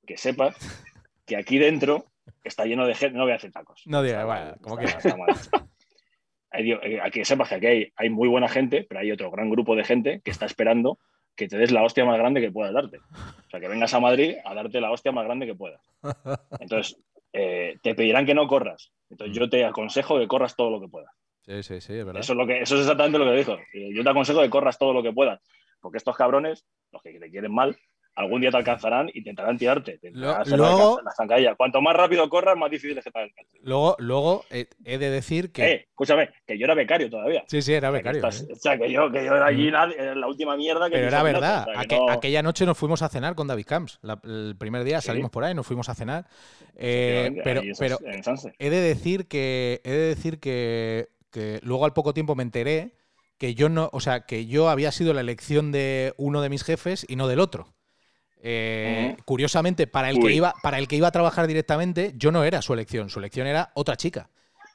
[0.07, 0.55] que sepas
[1.25, 2.05] que aquí dentro
[2.43, 3.17] está lleno de gente.
[3.17, 3.81] No voy a hacer tacos.
[3.85, 4.85] No digas, bueno, como que
[6.53, 9.83] eh, Aquí sepas que aquí hay, muy buena gente, pero hay otro gran grupo de
[9.83, 10.97] gente que está esperando
[11.35, 12.99] que te des la hostia más grande que puedas darte.
[12.99, 15.81] O sea, que vengas a Madrid a darte la hostia más grande que puedas.
[16.59, 16.97] Entonces,
[17.33, 18.93] eh, te pedirán que no corras.
[19.09, 21.11] Entonces, yo te aconsejo que corras todo lo que puedas.
[21.41, 22.21] Sí, sí, sí, es verdad.
[22.21, 23.57] Eso es, lo que, eso es exactamente lo que dijo.
[23.73, 25.41] Yo te aconsejo que corras todo lo que puedas.
[25.83, 27.77] Porque estos cabrones, los que te quieren mal,
[28.15, 29.97] algún día te alcanzarán y intentarán tirarte.
[29.97, 31.55] Te luego, la zancadilla.
[31.55, 33.59] Cuanto más rápido corras, más difícil es que te alcancen.
[33.63, 35.65] Luego, luego he de decir que.
[35.65, 37.43] Eh, escúchame, que yo era becario todavía.
[37.47, 38.25] Sí, sí, era becario.
[38.25, 40.19] O sea, que, yo, que yo era allí mm.
[40.19, 40.95] la última mierda que.
[40.95, 41.67] Pero era verdad.
[42.09, 43.99] Aquella noche nos fuimos a cenar con David Camps.
[44.23, 46.25] el primer día salimos por ahí, nos fuimos a cenar.
[46.77, 47.97] Eh, pero pero
[48.57, 49.81] he de decir que.
[49.83, 53.02] He de decir que, que luego al poco tiempo me enteré
[53.37, 56.63] que yo no, o sea, que yo había sido la elección de uno de mis
[56.63, 57.73] jefes y no del otro.
[58.45, 62.43] Eh, curiosamente, para el, que iba, para el que iba a trabajar directamente, yo no
[62.43, 64.29] era su elección, su elección era otra chica,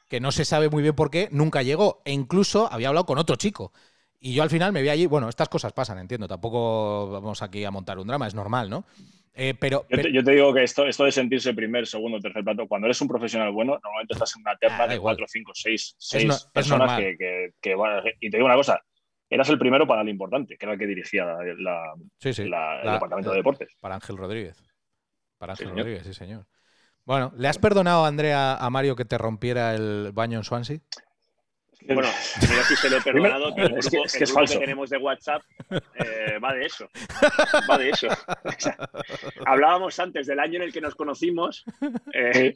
[0.08, 3.18] que no se sabe muy bien por qué, nunca llegó, e incluso había hablado con
[3.18, 3.72] otro chico.
[4.20, 7.64] Y yo al final me vi allí, bueno, estas cosas pasan, entiendo, tampoco vamos aquí
[7.64, 8.84] a montar un drama, es normal, ¿no?
[9.32, 12.88] Eh, pero, yo, te, digo que esto, esto de sentirse primer, segundo, tercer plato, cuando
[12.88, 16.48] eres un profesional bueno, normalmente estás en una terna ah, de cuatro, cinco, seis, seis
[16.52, 17.76] personas que, que,
[18.20, 18.82] Y te digo una cosa,
[19.30, 23.36] eras el primero para lo importante, que era el que dirigía la, el departamento de
[23.36, 23.68] deportes.
[23.78, 24.60] Para Ángel Rodríguez.
[25.38, 26.46] Para Ángel Rodríguez, sí, señor.
[27.04, 30.80] Bueno, ¿le has perdonado, Andrea, a Mario que te rompiera el baño en Swansea?
[31.94, 32.10] Bueno,
[32.50, 34.54] mira si se lo he perdonado, que el grupo, es que, es falso.
[34.54, 36.88] que tenemos de WhatsApp eh, va de eso.
[37.70, 38.08] Va de eso.
[39.46, 41.64] hablábamos antes del año en el que nos conocimos.
[42.12, 42.52] Eh,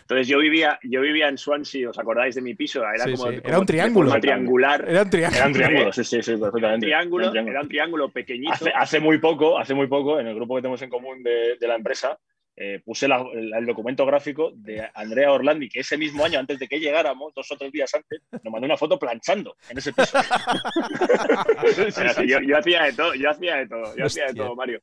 [0.00, 2.82] entonces yo vivía, yo vivía en Swansea, ¿os acordáis de mi piso?
[2.82, 4.20] Era como, era un triángulo.
[4.20, 4.84] triangular.
[4.86, 5.38] Era un triángulo.
[5.38, 6.86] Era un triángulo, sí, sí, sí, perfectamente.
[6.86, 8.52] Era un triángulo, era un triángulo pequeñito.
[8.52, 11.56] Hace, hace, muy poco, hace muy poco, en el grupo que tenemos en común de,
[11.58, 12.18] de la empresa,
[12.58, 16.80] eh, puse el, documento gráfico de Andrea Orlandi, que ese mismo año, antes de que
[16.80, 20.18] llegáramos, dos o tres días antes, nos mandó una foto planchando en ese piso.
[22.26, 24.80] yo, hacía de todo, yo hacía de todo, yo hacía de todo, Mario.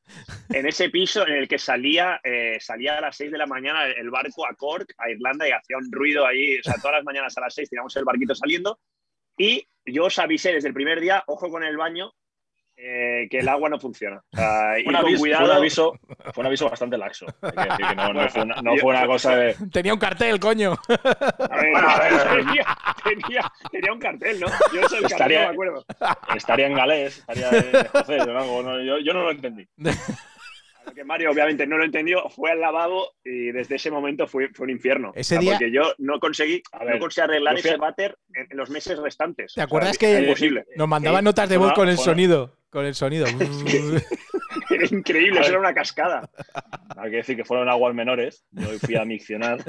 [0.49, 3.86] En ese piso en el que salía, eh, salía a las 6 de la mañana
[3.86, 7.03] el barco a Cork, a Irlanda, y hacía un ruido ahí, o sea, todas las
[7.03, 8.79] mañanas a las 6 teníamos el barquito saliendo.
[9.36, 12.13] Y yo os avisé desde el primer día, ojo con el baño,
[12.86, 14.22] eh, que el agua no funciona.
[14.32, 15.24] fue, un aviso,
[16.34, 17.26] fue, un aviso, bastante laxo.
[18.62, 19.56] no, fue una, cosa de.
[19.72, 20.76] Tenía un cartel, coño.
[23.72, 24.48] tenía, un cartel, ¿no?
[24.74, 25.86] Yo soy el estaría, cartel, no me acuerdo.
[26.36, 29.65] Estaría en galés, estaría en yo, yo, no lo entendí.
[30.93, 34.65] que Mario obviamente no lo entendió, fue al lavabo y desde ese momento fue, fue
[34.65, 35.13] un infierno.
[35.15, 35.54] Ese día...
[35.54, 39.54] Porque yo no conseguí, no conseguí arreglar ese váter en, los meses restantes.
[39.54, 40.36] ¿Te acuerdas que
[40.76, 42.52] nos mandaban notas de voz con el sonido?
[42.73, 43.27] Con el sonido.
[44.69, 46.29] era increíble, eso era una cascada.
[46.97, 48.45] Hay que decir que fueron aguas menores.
[48.51, 49.59] Yo fui a miccionar.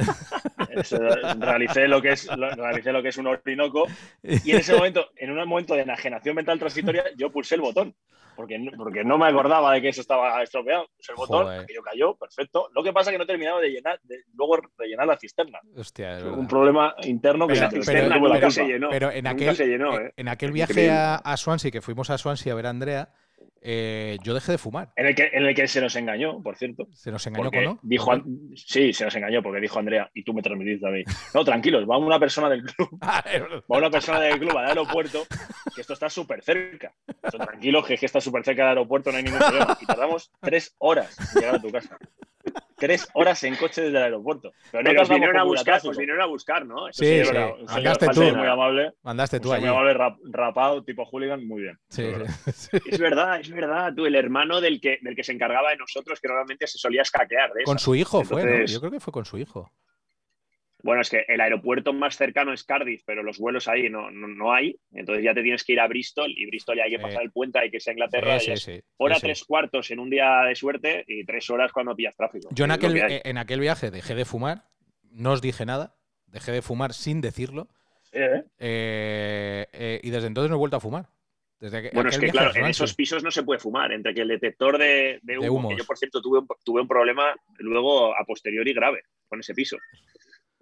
[1.38, 3.86] realicé, lo que es, realicé lo que es un orinoco.
[4.22, 7.94] Y en ese momento, en un momento de enajenación mental transitoria, yo pulsé el botón
[8.34, 10.86] porque, porque no me acordaba de que eso estaba estropeado.
[10.96, 12.68] Pues el botón, que yo cayó, perfecto.
[12.74, 15.60] Lo que pasa es que no terminaba de llenar, de luego rellenar la cisterna.
[15.76, 18.88] Hostia, un problema interno que la cisterna nunca se llenó.
[18.90, 20.12] Pero en aquel, llenó, ¿eh?
[20.16, 23.10] en aquel viaje a, Swansea, que fuimos a Swansea a ver a Andrea,
[23.66, 24.92] eh, yo dejé de fumar.
[24.94, 26.86] En el, que, en el que se nos engañó, por cierto.
[26.92, 27.78] Se nos engañó con no.
[27.82, 28.24] Dijo, an-
[28.54, 31.02] sí, se nos engañó porque dijo Andrea, y tú me transmitiste a mí.
[31.34, 33.24] No, tranquilos, va una persona del club, Ah,
[33.72, 35.24] va una persona del club al aeropuerto,
[35.74, 36.92] que esto está súper cerca.
[37.30, 39.76] Tranquilos, que es que está súper cerca del aeropuerto, no hay ningún problema.
[39.80, 41.98] Y tardamos tres horas en llegar a tu casa.
[42.76, 44.52] Tres horas en coche desde el aeropuerto.
[44.72, 46.88] Pero no Pero os vinieron a buscar, os vinieron a buscar, ¿no?
[46.88, 47.32] Eso Sí, sí.
[48.12, 48.36] tú.
[48.36, 48.92] muy amable.
[49.02, 49.60] Mandaste tú allí.
[49.62, 51.78] muy amable, rap- rapado, tipo hooligan, muy bien.
[51.88, 52.34] Sí, Es verdad.
[52.54, 52.68] sí.
[52.90, 53.92] Es verdad, es verdad.
[53.94, 57.02] Tú, el hermano del que, del que se encargaba de nosotros, que normalmente se solía
[57.02, 57.82] escaquear de Con esas.
[57.84, 59.70] su hijo fue, Yo creo que fue con su hijo.
[60.84, 64.28] Bueno, es que el aeropuerto más cercano es Cardiff, pero los vuelos ahí no, no,
[64.28, 64.78] no hay.
[64.92, 67.32] Entonces ya te tienes que ir a Bristol y Bristol ya hay que pasar el
[67.32, 68.38] puente, hay que irse a Inglaterra.
[68.38, 71.96] Sí, sí, sí, hora tres cuartos en un día de suerte y tres horas cuando
[71.96, 72.50] pillas tráfico.
[72.52, 74.64] Yo en aquel, eh, en aquel viaje dejé de fumar,
[75.10, 77.68] no os dije nada, dejé de fumar sin decirlo
[78.12, 78.44] ¿eh?
[78.58, 81.06] eh, eh, y desde entonces no he vuelto a fumar.
[81.60, 84.20] Desde que, Bueno, es que claro, en esos pisos no se puede fumar, entre que
[84.20, 88.14] el detector de, de humo, que yo por cierto tuve un, tuve un problema luego
[88.14, 89.78] a posteriori grave con ese piso.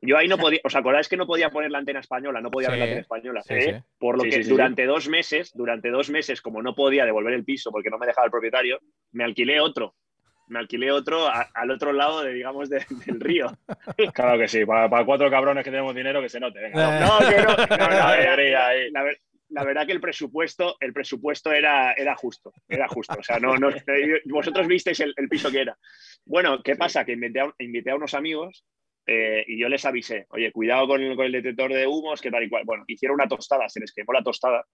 [0.02, 2.40] Yo ahí no podía, ¿os acordáis que no podía poner la antena española?
[2.40, 3.42] No podía Sí, ver la antena española.
[3.42, 3.60] sí, ¿eh?
[3.80, 3.84] sí.
[3.98, 7.04] Por lo Sí, que sí, sí, durante dos meses, durante dos meses, como no podía
[7.06, 8.78] devolver el piso porque no me dejaba el propietario,
[9.12, 9.94] me alquilé otro.
[10.48, 13.46] Me alquilé otro a- al otro lado de, digamos, de- del río.
[14.14, 16.60] Claro que sí, para, para cuatro cabrones que tenemos dinero, que se note.
[16.60, 17.00] Venga, Eh.
[17.00, 17.20] no.
[17.20, 18.08] No, que no, no, no, La
[18.68, 18.90] ahí.
[18.90, 23.14] la, ver- la verdad que el presupuesto, el presupuesto era, era justo, era justo.
[23.18, 23.68] O sea, no, no,
[24.26, 25.76] vosotros visteis el, el piso que era.
[26.24, 27.04] Bueno, ¿qué pasa?
[27.04, 28.64] Que invité a, invité a unos amigos
[29.06, 32.30] eh, y yo les avisé, oye, cuidado con el, con el detector de humos, que
[32.30, 32.64] tal y cual.
[32.64, 34.64] Bueno, hicieron una tostada, se les quemó la tostada.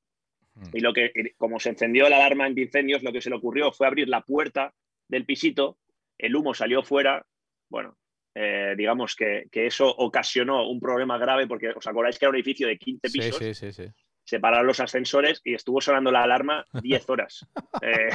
[0.55, 0.77] Mm.
[0.77, 3.87] Y lo que, como se encendió la alarma antiincendios, lo que se le ocurrió fue
[3.87, 4.73] abrir la puerta
[5.09, 5.79] del pisito,
[6.19, 7.25] el humo salió fuera.
[7.71, 7.97] Bueno,
[8.35, 12.37] eh, digamos que, que eso ocasionó un problema grave, porque os acordáis que era un
[12.37, 13.85] edificio de 15 Sí, pisos sí, sí, sí.
[14.29, 17.47] Se pararon los ascensores y estuvo sonando la alarma 10 horas.
[17.81, 18.11] Eh,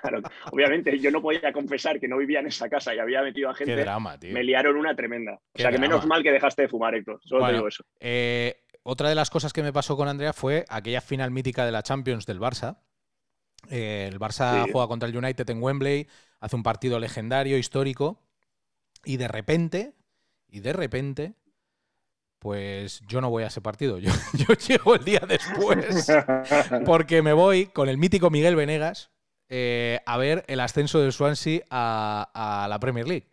[0.00, 0.20] claro,
[0.52, 3.54] obviamente yo no podía confesar que no vivía en esa casa y había metido a
[3.54, 3.80] Qué gente.
[3.80, 4.32] drama, tío.
[4.32, 5.32] Me liaron una tremenda.
[5.34, 7.20] O Qué sea que menos mal que dejaste de fumar, Héctor.
[7.24, 7.84] Solo Bueno, te digo eso.
[7.98, 11.72] Eh, otra de las cosas que me pasó con Andrea fue aquella final mítica de
[11.72, 12.78] la Champions del Barça.
[13.68, 14.70] Eh, el Barça Sí.
[14.70, 16.06] juega contra el United en Wembley,
[16.38, 18.22] hace un partido legendario, histórico,
[19.04, 19.94] y de repente,
[20.48, 21.34] y de repente,
[22.46, 23.98] pues yo no voy a ese partido.
[23.98, 26.06] Yo, yo llego el día después
[26.84, 29.10] porque me voy con el mítico Miguel Venegas
[29.48, 33.26] eh, a ver el ascenso del Swansea a, a la Premier League.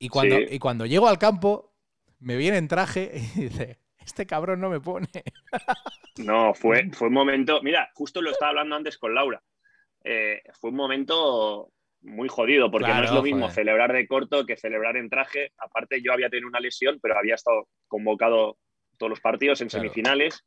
[0.00, 0.46] Y cuando, Sí.
[0.50, 1.72] y cuando llego al campo,
[2.18, 5.06] me viene en traje y dice, este cabrón no me pone.
[6.18, 7.62] No, fue, fue un momento.
[7.62, 9.40] Mira, justo lo estaba hablando antes con Laura.
[10.02, 13.54] Eh, fue un momento muy jodido, porque no es Claro, lo mismo joder.
[13.54, 15.52] celebrar de corto que celebrar en traje.
[15.58, 18.58] Aparte, yo había tenido una lesión, pero había estado convocado
[18.98, 19.82] todos los partidos en Claro.
[19.84, 20.44] semifinales.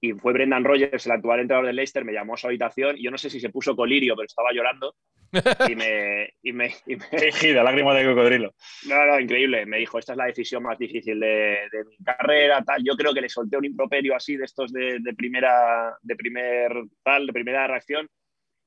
[0.00, 2.98] Y fue Brendan Rodgers, el actual entrenador del Leicester, me llamó a su habitación.
[2.98, 4.94] Y yo no sé si se puso colirio, pero estaba llorando.
[5.72, 6.30] Y me.
[6.42, 8.52] Y me, y me- Fingida, lágrima de cocodrilo.
[8.88, 9.64] no, no, increíble.
[9.64, 12.82] Me dijo, esta es la decisión más difícil de, de mi carrera, tal.
[12.84, 16.72] Yo creo que le solté un improperio así de estos de, de primera, de primer
[17.02, 18.08] tal, de primera reacción.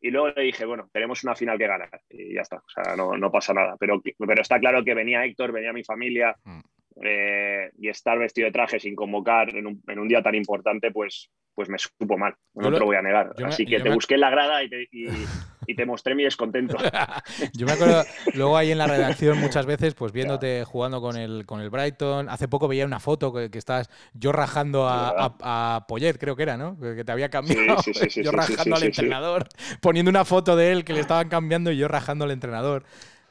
[0.06, 1.90] Y luego le dije, bueno, tenemos una final que ganar.
[2.12, 2.58] Y ya está.
[2.58, 3.76] O sea, no, no pasa nada.
[3.80, 6.36] Pero, pero está claro que venía Héctor, venía mi familia.
[6.44, 6.60] Mm.
[7.04, 10.92] Eh, y estar vestido de traje sin convocar en un, en un día tan importante,
[10.92, 12.36] pues, pues me supo mal.
[12.54, 13.32] No Yo te lo- voy a negar.
[13.38, 15.08] me- Así que te me- busqué en la grada y te, y-
[15.68, 16.78] y te mostré mi descontento.
[17.54, 18.04] Yo me acuerdo,
[18.34, 22.30] luego ahí en la redacción muchas veces, pues viéndote jugando con el, con el Brighton.
[22.30, 25.10] Hace poco veía una foto que, que estás yo rajando a,
[25.42, 26.78] a, a Poyet, creo que era, ¿no?
[26.80, 27.82] Que te había cambiado.
[27.82, 29.48] Sí, sí, sí, yo rajando al entrenador,
[29.82, 32.84] poniendo una foto de él que le estaban cambiando y yo rajando al entrenador.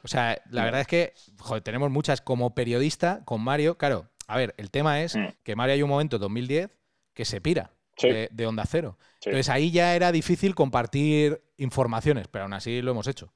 [0.05, 3.77] O sea, la verdad es que joder, tenemos muchas como periodista con Mario.
[3.77, 5.25] Claro, a ver, el tema es Mm.
[5.43, 6.69] que Mario hay un momento, 2010,
[7.13, 8.07] que se pira Sí.
[8.09, 8.97] de, de Onda Cero.
[9.19, 9.29] Sí.
[9.29, 13.33] Entonces ahí ya era difícil compartir informaciones, pero aún así lo hemos hecho.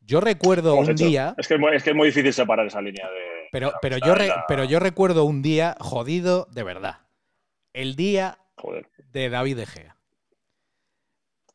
[0.00, 1.04] Yo recuerdo un hecho.
[1.04, 3.48] día, Es que es, muy, es que es muy difícil separar esa línea de.
[3.52, 7.00] pero, la pero, yo y re- la- pero yo recuerdo un día jodido de verdad.
[7.72, 8.88] El día Joder.
[9.12, 9.96] de David De Gea.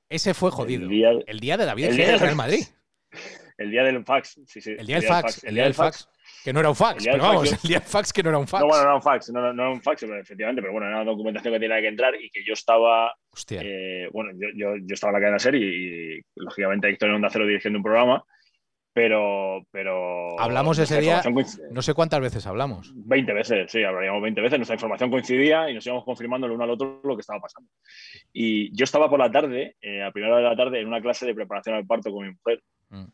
[0.10, 0.84] Ese fue jodido.
[0.84, 2.66] El día, El día de David el Gea del del- Real Madrid.
[3.62, 4.40] el día del fax.
[4.48, 4.72] Sí, sí.
[4.78, 5.44] El día del fax.
[5.44, 6.08] El día del fax.
[6.44, 8.38] Que no era un fax, pero vamos, yo- el día del fax que no era
[8.40, 8.62] un fax.
[8.62, 10.88] No, bueno, no era un fax, no, no- era un fax, pero efectivamente, pero bueno,
[10.88, 13.62] era una documentación que tenía que entrar y que yo estaba, Hostia.
[13.64, 17.16] eh, bueno, yo, yo, yo estaba en la cadena SER y, y, lógicamente Héctor en
[17.16, 18.24] Onda Cero dirigiendo un programa,
[18.94, 19.66] pero...
[19.72, 21.22] pero Hablamos ese día-
[21.72, 22.92] No sé cuántas veces hablamos.
[22.96, 26.64] 20 veces, sí, hablaríamos 20 veces, nuestra información coincidía y nos íbamos confirmando el uno
[26.64, 27.70] al otro lo que estaba pasando.
[28.34, 31.02] Y yo estaba por la tarde, eh, a primera hora de la tarde, en una
[31.02, 33.06] clase de preparación al parto con mi mujer, Mm.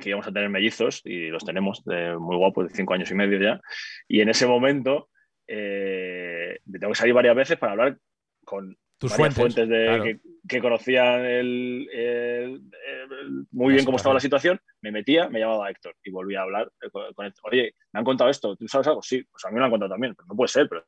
[0.00, 3.14] Que íbamos a tener mellizos y los tenemos, de, muy guapos, de 5 años y
[3.14, 3.60] medio ya.
[4.08, 5.08] Y en ese momento
[5.46, 7.98] eh, tengo que salir varias veces para hablar
[8.44, 10.02] con Tus varias fuentes, de, claro.
[10.04, 15.28] que, que conocían el- el- el- muy La bien cómo estaba la situación, me metía,
[15.28, 17.52] me llamaba Héctor y volvía a hablar con, con Héctor.
[17.52, 18.56] Oye, ¿me han contado esto?
[18.56, 19.02] ¿Tú sabes algo?
[19.02, 20.14] Sí, pues a mí me lo han contado también.
[20.14, 20.84] Pues no puede ser, pero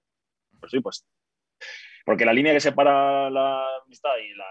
[0.58, 1.06] pues sí, pues.
[2.04, 4.46] Porque la línea que separa la amistad y la,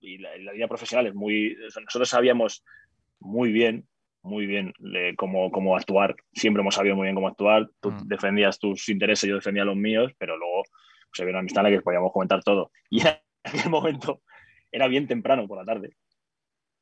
[0.00, 1.56] y la, y la línea profesional es muy.
[1.84, 2.64] nosotros sabíamos
[3.20, 3.86] muy bien,
[4.22, 6.14] muy bien eh, cómo, cómo actuar.
[6.32, 7.68] Siempre hemos sabido muy bien cómo actuar.
[7.80, 8.08] Tú Mm.
[8.08, 10.62] defendías tus intereses, yo defendía los míos, pero luego
[11.10, 12.70] pues, había una amistad en la que podíamos comentar todo.
[12.90, 13.08] Y en
[13.44, 14.22] aquel momento
[14.70, 15.90] era bien temprano por la tarde.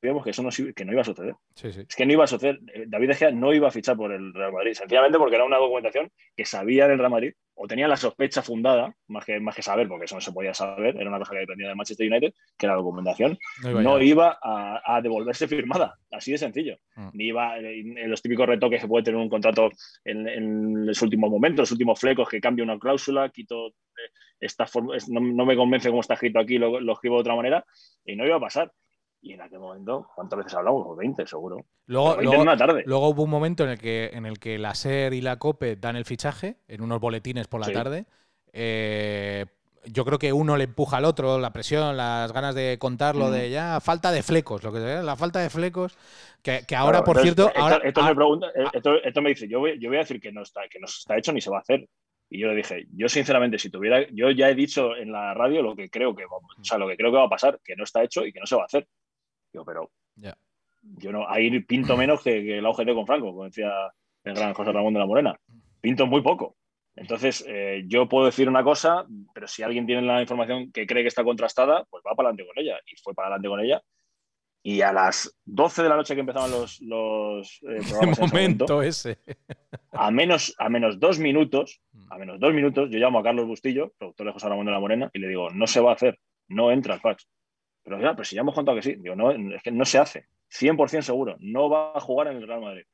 [0.00, 1.34] Sabíamos que eso no, que no iba a suceder.
[1.54, 1.80] Sí, sí.
[1.88, 2.60] Es que no iba a suceder.
[2.72, 5.44] Eh, David De Gea no iba a fichar por el Real Madrid, sencillamente porque era
[5.44, 9.56] una documentación que sabía del Real Madrid o tenía la sospecha fundada, más que, más
[9.56, 12.08] que saber, porque eso no se podía saber, era una cosa que dependía del Manchester
[12.08, 14.04] United, que la documentación No iba no ya.
[14.04, 16.76] iba a, a devolverse firmada, así de sencillo.
[16.94, 17.08] Mm.
[17.14, 19.70] Ni iba en, en los típicos retoques que puede tener un contrato
[20.04, 24.68] en, en los últimos momentos, los últimos flecos, que cambia una cláusula, quito eh, esta
[24.68, 27.64] forma, no, no me convence cómo está escrito aquí, lo, lo escribo de otra manera,
[28.04, 28.70] y no iba a pasar.
[29.20, 30.86] Y en aquel momento, ¿cuántas veces hablamos?
[30.86, 31.64] Pues 20, seguro.
[31.86, 32.82] Luego, 20 en luego, una tarde.
[32.86, 35.76] luego hubo un momento en el que en el que la SER y la COPE
[35.76, 37.72] dan el fichaje en unos boletines por la Sí.
[37.72, 38.06] tarde.
[38.52, 39.46] Eh,
[39.84, 43.32] yo creo que uno le empuja al otro, la presión, las ganas de contarlo, Mm.
[43.32, 45.96] de ya falta de flecos, lo que sea, la falta de flecos.
[46.42, 49.22] Que, que ahora, Claro, por entonces, cierto, esto, ahora, esto ah, me pregunta, esto, esto
[49.22, 51.32] me dice, yo voy, yo voy a decir que no está, que no está hecho
[51.32, 51.88] ni se va a hacer.
[52.30, 55.62] Y yo le dije, yo sinceramente, si tuviera, yo ya he dicho en la radio
[55.62, 57.74] lo que creo que va, o sea, lo que creo que va a pasar, que
[57.74, 58.86] no está hecho y que no se va a hacer.
[59.52, 59.90] Digo, pero
[60.82, 63.70] yo no, ahí pinto menos que, que la UGT con Franco, como decía
[64.24, 65.38] el gran José Ramón de la Morena.
[65.80, 66.56] Pinto muy poco.
[66.96, 71.02] Entonces, eh, yo puedo decir una cosa, pero si alguien tiene la información que cree
[71.02, 72.78] que está contrastada, pues va para adelante con ella.
[72.86, 73.82] Y fue para adelante con ella.
[74.62, 78.82] Y a las 12 de la noche que empezaban los, los eh, programas momento, momento
[78.82, 79.18] ese.
[79.92, 81.80] a menos, a menos dos minutos,
[82.10, 84.80] a menos dos minutos, yo llamo a Carlos Bustillo, productor de José Ramón de la
[84.80, 87.28] Morena, y le digo, no se va a hacer, no entra el fax.
[87.88, 89.98] Pero ya, pero si ya hemos contado que sí, digo, no, es que no se
[89.98, 92.84] hace, 100% seguro, no va a jugar en el Real Madrid.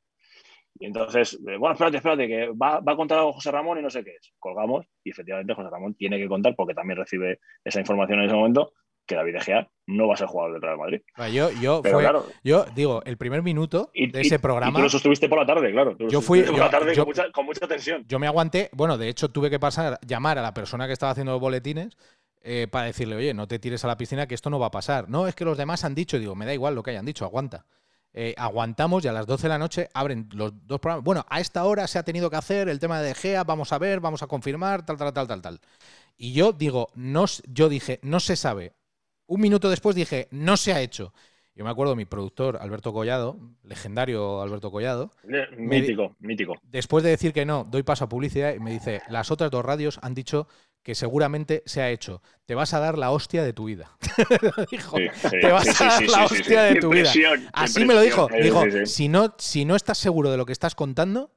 [0.77, 3.81] Y entonces, eh, bueno, espérate, espérate, que va, va a contar algo José Ramón y
[3.81, 4.33] no sé qué es.
[4.39, 8.35] Colgamos y efectivamente José Ramón tiene que contar, porque también recibe esa información en ese
[8.35, 8.73] momento,
[9.07, 11.01] que David De Gea no va a ser jugador del Real Madrid.
[11.31, 14.37] Yo, yo, Pero fue- claro, yo digo, el primer minuto y, de y- ese y
[14.39, 14.77] programa.
[14.79, 15.95] tú lo sostuviste por la tarde, claro.
[15.95, 18.03] tú Yo fui- por la tarde yo- con, mucha, con mucha tensión.
[18.07, 21.11] Yo me aguanté, bueno, de hecho tuve que pasar, llamar a la persona que estaba
[21.11, 21.95] haciendo los boletines
[22.47, 24.71] eh, para decirle, oye, no te tires a la piscina que esto no va a
[24.71, 25.09] pasar.
[25.09, 27.25] No, es que los demás han dicho, digo, me da igual lo que hayan dicho,
[27.25, 27.65] aguanta.
[28.13, 31.03] Eh, aguantamos y a las 12 de la noche abren los dos programas.
[31.03, 33.79] Bueno, a esta hora se ha tenido que hacer el tema de Gea, vamos a
[33.79, 35.59] ver, vamos a confirmar, tal, tal, tal, tal, tal.
[36.17, 38.73] Y yo digo, no, yo dije, no se sabe.
[39.25, 41.13] Un minuto después dije, no se ha hecho.
[41.55, 45.11] Yo me acuerdo mi productor, Alberto Collado, legendario Alberto Collado,
[45.57, 46.57] Mítico, mítico.
[46.61, 49.65] después de decir que no, doy paso a publicidad y me dice, las otras dos
[49.65, 50.47] radios han dicho
[50.85, 52.21] que seguramente se ha hecho.
[52.45, 53.89] Te vas a dar la hostia de tu vida.
[54.71, 56.73] dijo, Sí, sí, te vas sí, a dar sí, la sí, sí, hostia sí.
[56.75, 57.11] de tu vida.
[57.53, 58.29] Así me lo dijo.
[58.39, 58.85] Dijo, Sí, sí, sí.
[58.85, 61.31] Si, no, si no estás seguro de lo que estás contando,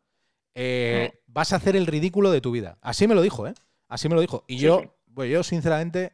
[0.54, 2.76] eh, vas a hacer el ridículo de tu vida.
[2.82, 3.54] Así me lo dijo, ¿eh?
[3.88, 4.44] Así me lo dijo.
[4.46, 4.88] Y Sí, yo, sí.
[5.14, 6.12] pues yo sinceramente,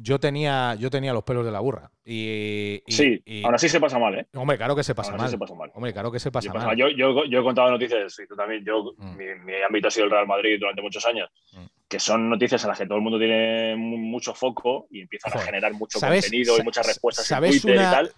[0.00, 1.90] yo tenía, yo tenía los pelos de la burra.
[2.04, 4.26] Y, y- Sí, y- aún así se pasa mal, ¿eh?
[4.34, 5.22] hombre, claro que se pasa mal.
[5.22, 5.70] así se pasa mal.
[5.74, 6.76] Hombre, claro que se pasa Sí, pasa mal.
[6.76, 6.76] mal.
[6.76, 9.16] Yo, yo, yo he contado noticias, y tú también, yo, Mm.
[9.16, 11.64] mi, mi ámbito ha sido el Real Madrid durante muchos años, Mm.
[11.94, 15.30] Que son noticias en las que todo el mundo tiene mu- mucho foco y empiezan
[15.30, 15.42] Joder.
[15.42, 18.12] a generar mucho ¿Sabes- contenido y muchas respuestas en Twitter una- y tal.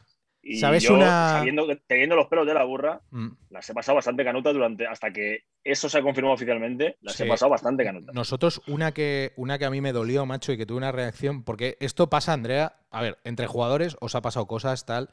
[0.49, 3.29] Y sabes yo, una- sabiendo teniendo los pelos de la burra, Mm.
[3.51, 7.25] las he pasado bastante canutas durante, hasta que eso se ha confirmado oficialmente, las Sí.
[7.25, 8.15] he pasado bastante canutas.
[8.15, 11.43] Nosotros, una que, una que a mí me dolió, macho, y que tuve una reacción,
[11.43, 15.11] porque esto pasa, Andrea, a ver, entre jugadores os ha pasado cosas, tal,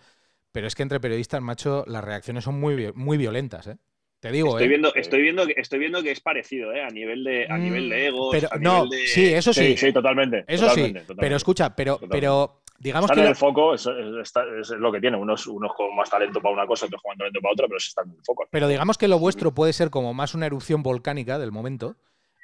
[0.54, 3.78] pero es que entre periodistas, macho, las reacciones son muy, muy violentas, ¿eh?
[4.24, 4.70] Te digo, Estoy ¿eh?
[4.70, 6.82] viendo, estoy viendo que estoy viendo que es parecido, ¿eh?
[6.82, 9.08] A nivel de, a Mm, nivel de Pero, a no, nivel de.
[9.08, 10.46] sí, eso sí, Sí, sí, totalmente.
[10.48, 11.22] eso totalmente, sí, totalmente.
[11.22, 12.16] pero escucha, pero, Totalmente.
[12.22, 15.18] pero digamos Estar que en el foco es, es- lo que tiene.
[15.18, 17.78] Unos, unos con más talento para una cosa, otros con más talento para otra, pero
[17.80, 18.48] es estar en el foco.
[18.50, 21.98] Pero digamos que lo vuestro puede ser como más una erupción volcánica del momento.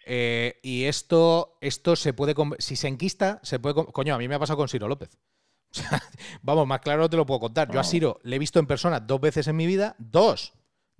[0.06, 2.36] eh, y esto, esto se puede.
[2.58, 3.76] Si se enquista, se puede.
[3.94, 5.18] Coño, a mí me ha pasado con Ciro López.
[5.72, 6.02] O sea,
[6.42, 7.72] vamos, más claro no te lo puedo contar.
[7.72, 7.84] Yo a.
[7.86, 9.96] Ciro le he visto en persona dos veces en mi vida.
[10.00, 10.54] Dos.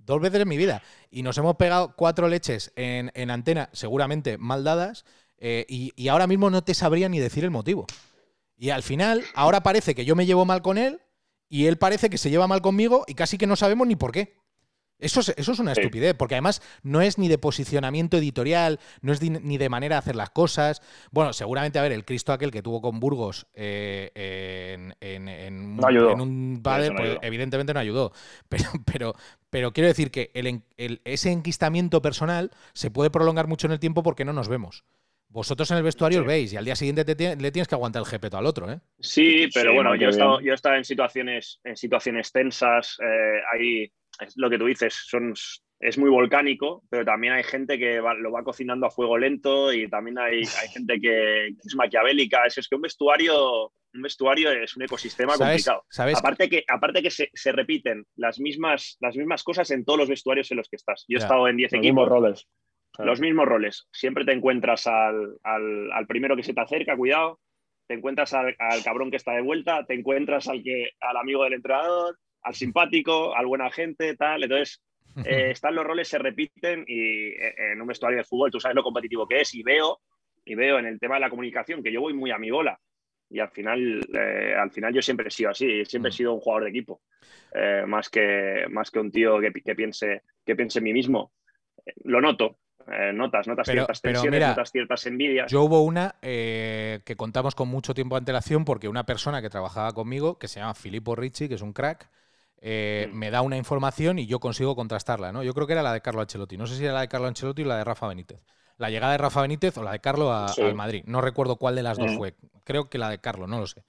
[0.04, 0.82] Dos veces en mi vida.
[1.10, 5.04] Y nos hemos pegado cuatro leches en, en antena, seguramente mal dadas.
[5.38, 7.86] eh, y, y ahora mismo no te sabría ni decir el motivo.
[8.56, 11.00] Y al final, ahora parece que yo me llevo mal con él.
[11.48, 13.04] Y él parece que se lleva mal conmigo.
[13.06, 14.39] Y casi que no sabemos ni por qué.
[15.00, 15.80] Eso es, eso es una Sí.
[15.80, 19.98] estupidez, porque además no es ni de posicionamiento editorial, no es ni de manera de
[20.00, 20.82] hacer las cosas.
[21.10, 25.54] Bueno, seguramente, a ver, el Cristo aquel que tuvo con Burgos eh, en, en- en
[25.60, 26.12] un- No ayudó.
[26.12, 28.12] en un padre, no pues, evidentemente no ayudó.
[28.48, 29.14] Pero, pero,
[29.50, 33.72] pero quiero decir que el en- el- ese enquistamiento personal se puede prolongar mucho en
[33.72, 34.84] el tiempo porque no nos vemos.
[35.28, 37.04] Vosotros en el vestuario veis y al día siguiente
[37.36, 38.80] le tienes que aguantar el jepeto al otro, ¿eh?
[38.98, 42.98] Sí, pero bueno, yo, he estado, yo he estado en situaciones, en situaciones tensas.
[43.00, 45.34] Eh, ahí, es lo que tú dices, son,
[45.80, 49.88] es muy volcánico, pero también hay gente que lo va cocinando a fuego lento y
[49.88, 52.44] también hay, hay gente que, es maquiavélica.
[52.46, 55.84] Es, es que un vestuario, un vestuario es un ecosistema complicado.
[56.14, 60.08] Aparte que, aparte que se, se, repiten las mismas, las mismas cosas en todos los
[60.08, 61.04] vestuarios en los que estás.
[61.08, 62.08] Yo he estado en 10 equipos.
[62.08, 62.46] roles.
[62.98, 63.88] Los mismos roles.
[63.92, 67.40] Siempre te encuentras al, primero que se te acerca, cuidado.
[67.88, 68.54] Te encuentras al,
[68.84, 73.34] cabrón que está de vuelta, te encuentras al, que, al amigo del entrenador, al simpático,
[73.34, 74.42] al buena gente, tal.
[74.42, 74.82] Entonces,
[75.24, 78.74] eh, están los roles, se repiten y eh, en un vestuario de fútbol tú sabes
[78.74, 80.00] lo competitivo que es y veo,
[80.44, 82.78] y veo en el tema de la comunicación que yo voy muy a mi bola
[83.28, 86.16] y al final, eh, al final yo siempre he sido así, siempre he mm.
[86.16, 87.00] sido un jugador de equipo,
[87.86, 91.32] más, que, más que un tío que, que, piense, que piense en mí mismo.
[92.04, 95.50] lo noto, eh, notas, notas ciertas tensiones, notas ciertas envidias.
[95.50, 99.50] Yo hubo una eh, que contamos con mucho tiempo de antelación porque una persona que
[99.50, 102.10] trabajaba conmigo, que se llama Filippo Ricci, que es un crack,
[102.60, 103.16] eh, mm.
[103.16, 105.42] me da una información y yo consigo contrastarla, ¿no?
[105.42, 106.56] Yo creo que era la de Carlo Ancelotti.
[106.56, 108.40] No sé si era la de Carlo Ancelotti o la de Rafa Benítez.
[108.76, 111.02] La llegada de Rafa Benítez o la de Carlo al Madrid.
[111.06, 112.16] No recuerdo cuál de las dos mm.
[112.16, 112.34] fue.
[112.64, 113.84] Creo que la de Carlo, no lo sé.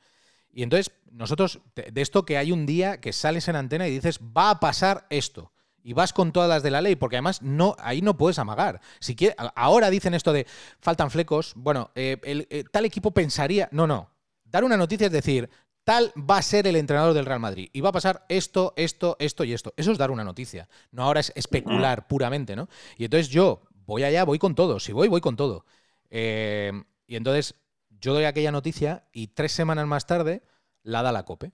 [0.54, 4.20] Y entonces, nosotros, de esto que hay un día que sales en antena y dices,
[4.20, 5.52] va a pasar esto
[5.84, 8.82] y vas con todas las de la ley, porque además no, ahí no puedes amagar.
[9.00, 9.16] Si
[9.56, 10.46] ahora dicen esto de
[10.80, 13.70] faltan flecos, bueno, eh, el, eh, tal equipo pensaría.
[13.72, 14.10] No, no.
[14.46, 15.50] Dar una noticia es decir,
[15.84, 19.16] tal va a ser el entrenador del Real Madrid y va a pasar esto, esto,
[19.20, 19.74] esto y esto.
[19.78, 20.70] Eso es dar una noticia.
[20.92, 22.70] No ahora es especular puramente, ¿no?
[22.98, 24.80] Y entonces yo voy allá, voy con todo.
[24.80, 25.66] Si voy, voy con todo.
[26.10, 26.72] Eh,
[27.08, 27.56] y entonces
[27.90, 30.44] yo doy aquella noticia y tres semanas más tarde
[30.84, 31.52] la da la COPE.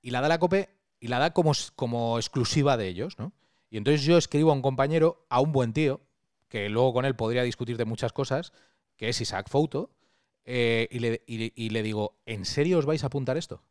[0.00, 3.32] Y la da la COPE y la da como, como exclusiva de ellos, ¿no?
[3.70, 6.02] Y entonces yo escribo a un compañero, a un buen tío,
[6.48, 8.52] que luego con él podría discutir de muchas cosas,
[8.96, 9.90] que es Isaac Fouto,
[10.44, 13.62] eh, y, le, digo, ¿en serio os vais a apuntar esto?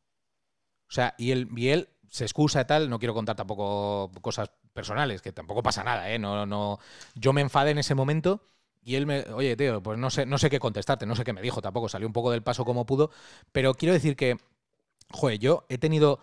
[0.89, 4.51] O sea, y él, y él se excusa y tal, no quiero contar tampoco cosas
[4.73, 6.19] personales, que tampoco pasa nada, ¿eh?
[6.19, 6.79] No, no,
[7.15, 8.43] yo me enfadé en ese momento
[8.83, 11.33] y él me, oye, tío, pues no sé, no sé qué contestarte, no sé qué
[11.33, 13.11] me dijo tampoco, salió un poco del paso como pudo,
[13.51, 14.37] pero quiero decir que,
[15.11, 16.19] joder, yo he tenido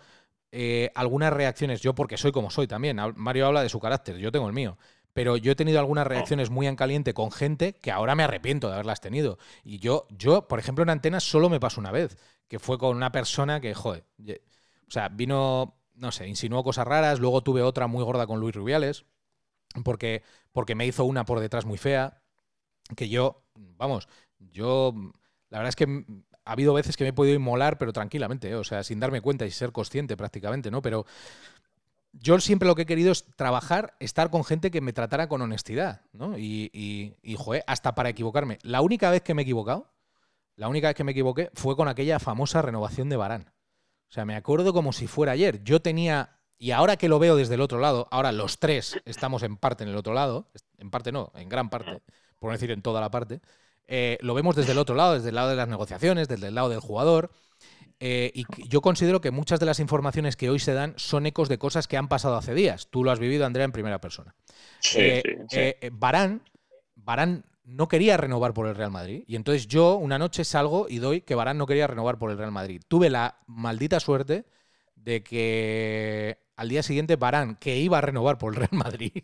[0.51, 4.31] eh, algunas reacciones, yo porque soy como soy también, Mario habla de su carácter, yo
[4.31, 4.77] tengo el mío,
[5.13, 6.09] pero yo he tenido algunas oh.
[6.09, 9.37] reacciones muy en caliente con gente que ahora me arrepiento de haberlas tenido.
[9.63, 12.17] Y yo, yo por ejemplo, en antenas solo me pasó una vez,
[12.47, 14.05] que fue con una persona que, joder,
[14.87, 18.55] o sea, vino, no sé, insinuó cosas raras, luego tuve otra muy gorda con Luis
[18.55, 19.05] Rubiales,
[19.83, 22.21] porque, porque me hizo una por detrás muy fea,
[22.95, 24.07] que yo, vamos,
[24.39, 24.93] yo,
[25.49, 26.05] la verdad es que
[26.45, 28.55] ha habido veces que me he podido inmolar, pero tranquilamente, ¿eh?
[28.55, 30.81] o sea, sin darme cuenta y ser consciente prácticamente, ¿no?
[30.81, 31.05] Pero
[32.11, 35.41] yo siempre lo que he querido es trabajar, estar con gente que me tratara con
[35.41, 36.37] honestidad, ¿no?
[36.37, 38.59] Y, y, y joder, hasta para equivocarme.
[38.63, 39.91] La única vez que me he equivocado,
[40.55, 43.53] la única vez que me equivoqué fue con aquella famosa renovación de Barán.
[44.09, 45.63] O sea, me acuerdo como si fuera ayer.
[45.63, 49.43] Yo tenía, y ahora que lo veo desde el otro lado, ahora los tres estamos
[49.43, 52.01] en parte en el otro lado, en parte no, en gran parte,
[52.39, 53.39] por no decir en toda la parte.
[53.87, 56.55] Eh, lo vemos desde el otro lado, desde el lado de las negociaciones, desde el
[56.55, 57.31] lado del jugador.
[57.99, 61.49] Eh, y yo considero que muchas de las informaciones que hoy se dan son ecos
[61.49, 62.87] de cosas que han pasado hace días.
[62.89, 64.35] Tú lo has vivido, Andrea, en primera persona.
[64.79, 64.99] Sí,
[65.51, 66.41] eh, Barán,
[66.95, 69.23] Barán no quería renovar por el Real Madrid.
[69.27, 72.37] Y entonces yo una noche salgo y doy que Barán no quería renovar por el
[72.37, 72.81] Real Madrid.
[72.87, 74.45] Tuve la maldita suerte
[74.95, 79.23] de que al día siguiente Barán, que iba a renovar por el Real Madrid,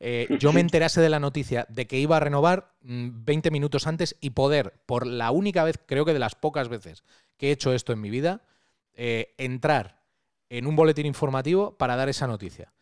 [0.00, 3.86] eh, yo me enterase de la noticia de que iba a renovar 20 mm, minutos
[3.86, 7.04] antes y poder, por la única vez, creo que de las pocas veces
[7.36, 8.42] que he hecho esto en mi vida,
[8.94, 10.02] eh, entrar
[10.48, 12.72] en un boletín informativo para dar esa noticia.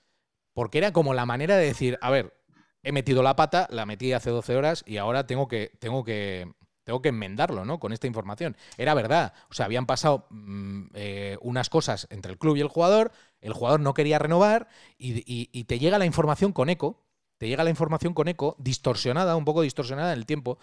[0.53, 2.35] Porque era como la manera de decir, a ver,
[2.83, 6.53] he metido la pata, la metí hace 12 horas y ahora tengo que, tengo que,
[6.85, 7.79] tengo que enmendarlo, ¿no?
[7.79, 8.57] Con esta información.
[8.77, 9.33] Era verdad.
[9.51, 13.53] O sea, habían pasado mm, eh, unas cosas entre el club y el jugador, el
[13.53, 17.03] jugador no quería renovar y, te llega la información con eco,
[17.39, 20.59] te llega la información con eco, distorsionada, un poco distorsionada en el tiempo.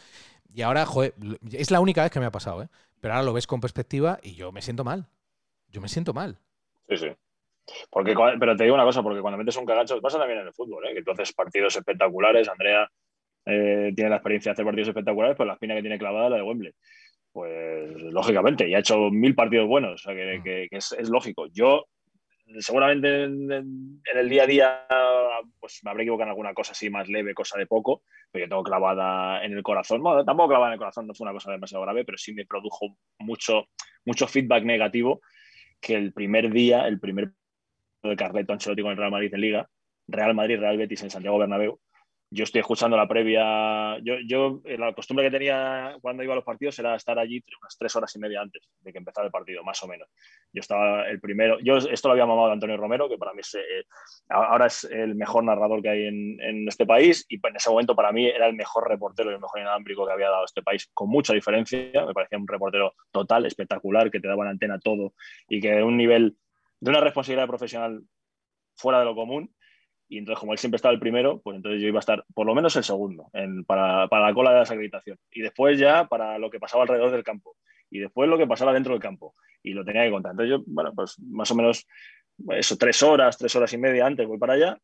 [0.54, 1.14] Y ahora, joder,
[1.52, 2.68] es la única vez que me ha pasado, ¿eh?
[3.00, 5.08] Pero ahora lo ves con perspectiva y yo me siento mal.
[5.70, 6.38] Yo me siento mal.
[6.90, 7.08] Sí, sí.
[7.90, 10.54] Porque, pero te digo una cosa, porque cuando metes un cagacho, pasa también en el
[10.54, 10.94] fútbol, ¿eh?
[10.94, 12.90] que entonces partidos espectaculares, Andrea
[13.46, 16.38] eh, tiene la experiencia de hacer partidos espectaculares, pues la espina que tiene clavada la
[16.38, 16.74] de Wembley.
[17.32, 21.48] Pues lógicamente, y ha hecho mil partidos buenos, o sea que, es, lógico.
[21.48, 21.86] Yo
[22.60, 24.88] seguramente en, el día a día
[25.60, 28.50] pues me habré equivocado en alguna cosa así más leve, cosa de poco, pero yo
[28.50, 30.02] tengo clavada en el corazón.
[30.02, 32.46] Bueno, tampoco clavada en el corazón, no fue una cosa demasiado grave, pero sí me
[32.46, 33.68] produjo mucho,
[34.06, 35.22] mucho feedback negativo
[35.80, 37.32] que el primer día, el primer
[38.04, 39.70] de Carleto Ancelotti con el Real Madrid en Liga,
[40.08, 41.80] Real Madrid, Real Betis en Santiago Bernabéu,
[42.30, 43.98] yo estoy escuchando la previa.
[44.00, 47.42] Yo, yo, eh, la costumbre que tenía cuando iba a los partidos era estar allí
[47.62, 50.10] unas tres horas y media antes de que empezara el partido, más o menos.
[50.52, 51.58] Yo estaba el primero.
[51.62, 53.86] Yo esto lo había mamado Antonio Romero, que para mí es, eh,
[54.30, 57.96] ahora es el mejor narrador que hay en, en, este país, y en ese momento
[57.96, 60.90] para mí era el mejor reportero y el mejor inalámbrico que había dado este país,
[60.94, 62.06] con mucha diferencia.
[62.06, 65.14] Me parecía un reportero total, espectacular, que te daba la antena todo
[65.48, 66.36] y que de un nivel,
[66.82, 68.02] de una responsabilidad profesional
[68.76, 69.50] fuera de lo común
[70.10, 72.46] y entonces, como él siempre estaba el primero, pues entonces yo iba a estar por
[72.46, 73.30] lo menos el segundo
[73.66, 75.20] para, para, la cola de la acreditación.
[75.32, 77.58] Y después ya para lo que pasaba alrededor del campo.
[77.90, 79.36] Y después lo que pasaba dentro del campo.
[79.64, 80.32] Y lo tenía que contar.
[80.32, 81.86] Entonces yo, bueno, pues más o menos
[82.50, 84.80] eso, tres horas, tres horas y media antes voy para allá.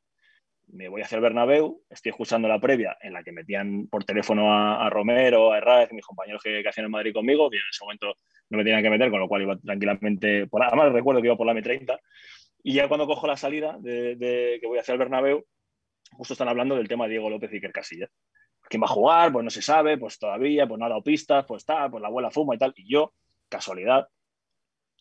[0.67, 4.53] Me voy hacia el Bernabéu, estoy escuchando la previa en la que metían por teléfono
[4.53, 7.83] a, Romero, a Herrera, mis compañeros que, que, hacían en Madrid conmigo, y en ese
[7.83, 8.15] momento
[8.49, 11.35] no me tenían que meter, con lo cual iba tranquilamente, por, además recuerdo que iba
[11.35, 11.99] por la M30,
[12.63, 15.45] y ya cuando cojo la salida de, que voy hacia el Bernabéu,
[16.13, 18.09] justo están hablando del tema de Diego López y Iker Casillas.
[18.69, 19.33] ¿Quién va a jugar?
[19.33, 22.07] Pues no se sabe, pues todavía, pues no ha dado pistas, pues está, pues la
[22.07, 22.73] abuela fuma y tal.
[22.77, 23.13] Y yo,
[23.49, 24.07] casualidad,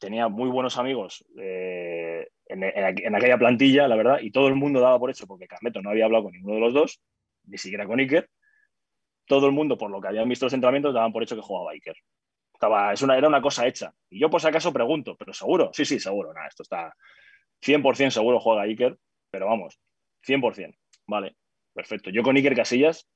[0.01, 4.99] tenía muy buenos amigos eh, en, aquella plantilla, la verdad, y todo el mundo daba
[4.99, 7.01] por hecho, porque Carleto no había hablado con ninguno de los dos,
[7.45, 8.29] ni siquiera con Iker.
[9.27, 11.71] Todo el mundo, por lo que habían visto los entrenamientos, daban por hecho que jugaba
[11.71, 11.95] Iker.
[12.53, 13.95] Estaba, es una, era una cosa hecha.
[14.11, 15.71] Y yo, por si acaso, pregunto, ¿pero seguro?
[15.73, 16.35] Sí, sí, seguro.
[16.35, 16.93] Nada, esto está,
[17.65, 18.97] 100% seguro juega Iker,
[19.31, 19.79] pero vamos,
[20.27, 20.75] 100%.
[21.07, 21.37] Vale,
[21.75, 22.11] perfecto.
[22.11, 23.09] Yo con Iker Casillas,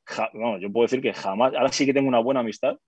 [0.60, 2.78] yo puedo decir que jamás, ahora sí que tengo una buena amistad.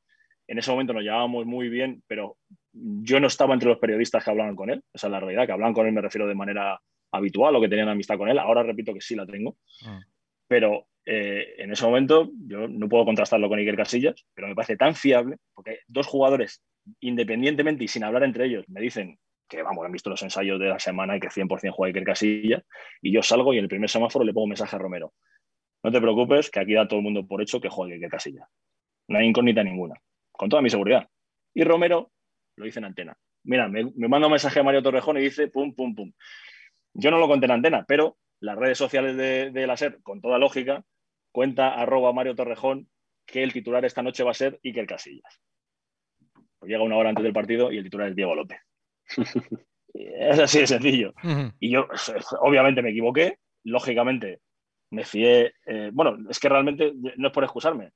[0.46, 2.38] En ese momento nos llevábamos muy bien, pero
[2.72, 4.82] yo no estaba entre los periodistas que hablaban con él.
[4.92, 6.80] Esa es la realidad, que hablaban con él me refiero de manera
[7.12, 8.38] habitual o que tenían amistad con él.
[8.38, 9.56] Ahora repito que sí la tengo.
[9.84, 10.00] Ah.
[10.46, 14.76] Pero eh, en ese momento yo no puedo contrastarlo con Iker Casillas, pero me parece
[14.76, 16.62] tan fiable, porque dos jugadores,
[17.00, 19.18] independientemente y sin hablar entre ellos, me dicen
[19.48, 22.62] que vamos, han visto los ensayos de la semana y que 100% juega Iker Casilla,
[23.00, 25.14] y yo salgo y en el primer semáforo le pongo un mensaje a Romero.
[25.82, 28.48] No te preocupes, que aquí da todo el mundo por hecho que juegue Iker Casilla.
[29.08, 29.94] No hay incógnita ninguna,
[30.32, 31.08] con toda mi seguridad.
[31.54, 32.10] Y Romero
[32.56, 33.16] lo dice en antena.
[33.44, 36.12] Mira, me, manda un mensaje a Mario Torrejón y dice pum, pum, pum.
[36.92, 40.20] Yo no lo conté en antena, pero las redes sociales de, de la SER, con
[40.20, 40.84] toda lógica,
[41.32, 42.88] cuenta arroba Mario Torrejón
[43.24, 45.40] que el titular esta noche va a ser Iker Casillas.
[46.58, 48.58] Pues llega una hora antes del partido y el titular es Diego López.
[49.94, 51.12] es así de sencillo.
[51.58, 51.86] Y yo,
[52.40, 53.38] obviamente, me equivoqué.
[53.64, 54.40] Lógicamente,
[54.90, 55.52] me fié.
[55.66, 57.90] Eh, bueno, es que realmente no es por excusarme.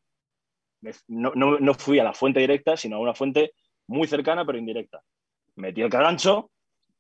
[1.09, 3.53] No, no, fui a la fuente directa, sino a una fuente
[3.87, 5.01] muy cercana, pero indirecta.
[5.55, 6.51] Metí el cagancho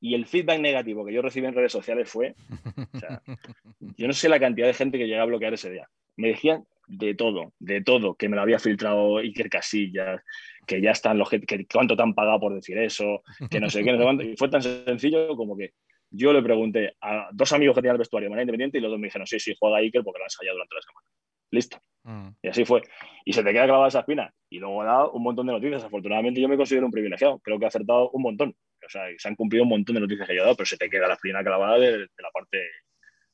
[0.00, 2.34] y el feedback negativo que yo recibí en redes sociales fue.
[3.96, 5.88] yo no sé la cantidad de gente que llegó a bloquear ese día.
[6.16, 10.20] Me decían de todo, de todo, que me lo había filtrado Iker Casillas,
[10.66, 11.40] que ya están los que,
[11.72, 14.22] cuánto te han pagado por decir eso, que no sé qué, no sé cuánto.
[14.22, 15.70] Y fue tan sencillo como que
[16.10, 18.90] yo le pregunté a dos amigos que tenían el vestuario de manera independiente y los
[18.90, 21.06] dos me dijeron, sí, sí, juega Iker porque lo han ensayado durante la semana.
[21.50, 21.78] Listo.
[22.04, 22.28] Mm.
[22.42, 22.82] Y así fue.
[23.24, 24.30] Y se te queda clavada esa espina.
[24.50, 25.84] Y luego he dado un montón de noticias.
[25.84, 27.38] Afortunadamente yo me considero un privilegiado.
[27.38, 28.54] Creo que he acertado un montón.
[28.84, 30.76] O sea, se han cumplido un montón de noticias que yo he dado, pero se
[30.76, 32.58] te queda la espina clavada de, la parte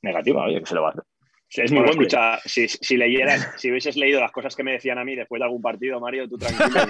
[0.02, 0.44] negativa.
[0.44, 1.04] Oye, que se le va a hacer.
[1.50, 4.98] Es muy bueno, escucha, si, si, leyeras, si hubieses leído las cosas que me decían
[4.98, 6.80] a mí después de algún partido, Mario, tú tranquilo,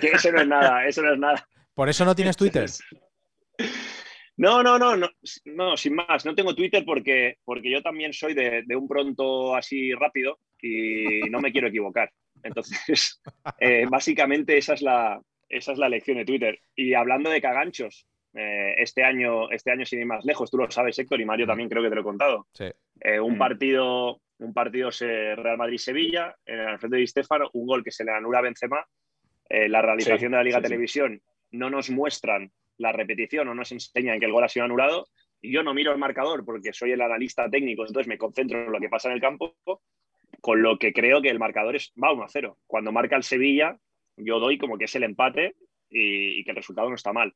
[0.00, 1.48] que, eso no es nada, eso no es nada.
[1.74, 2.68] ¿Por eso no tienes Twitter?
[4.38, 5.10] No, no, no, no,
[5.44, 9.92] no, sin más, no tengo Twitter porque, porque yo también soy de, un pronto así
[9.92, 12.10] rápido y no me quiero equivocar.
[12.42, 13.20] Entonces,
[13.60, 16.60] eh, básicamente esa es, la, esa es la lección de Twitter.
[16.74, 20.70] Y hablando de caganchos, eh, este, año, este año sin ir más lejos, tú lo
[20.70, 22.46] sabes, Héctor, y Mario también creo que te lo he contado.
[23.00, 23.38] Eh, un, mm.
[23.38, 28.12] partido, un partido Real Madrid-Sevilla, en el frente de Stefano, un gol que se le
[28.12, 28.86] anula a Benzema.
[29.48, 31.22] Eh, la realización de la Liga Televisión
[31.52, 35.06] no nos muestran la repetición o nos enseñan que el gol ha sido anulado.
[35.40, 38.72] Y yo no miro el marcador porque soy el analista técnico, entonces me concentro en
[38.72, 39.56] lo que pasa en el campo,
[40.40, 42.56] con lo que creo que el marcador es, va 1-0.
[42.66, 43.78] Cuando marca el Sevilla,
[44.16, 45.54] yo doy como que es el empate
[45.90, 47.34] y que el resultado no está mal.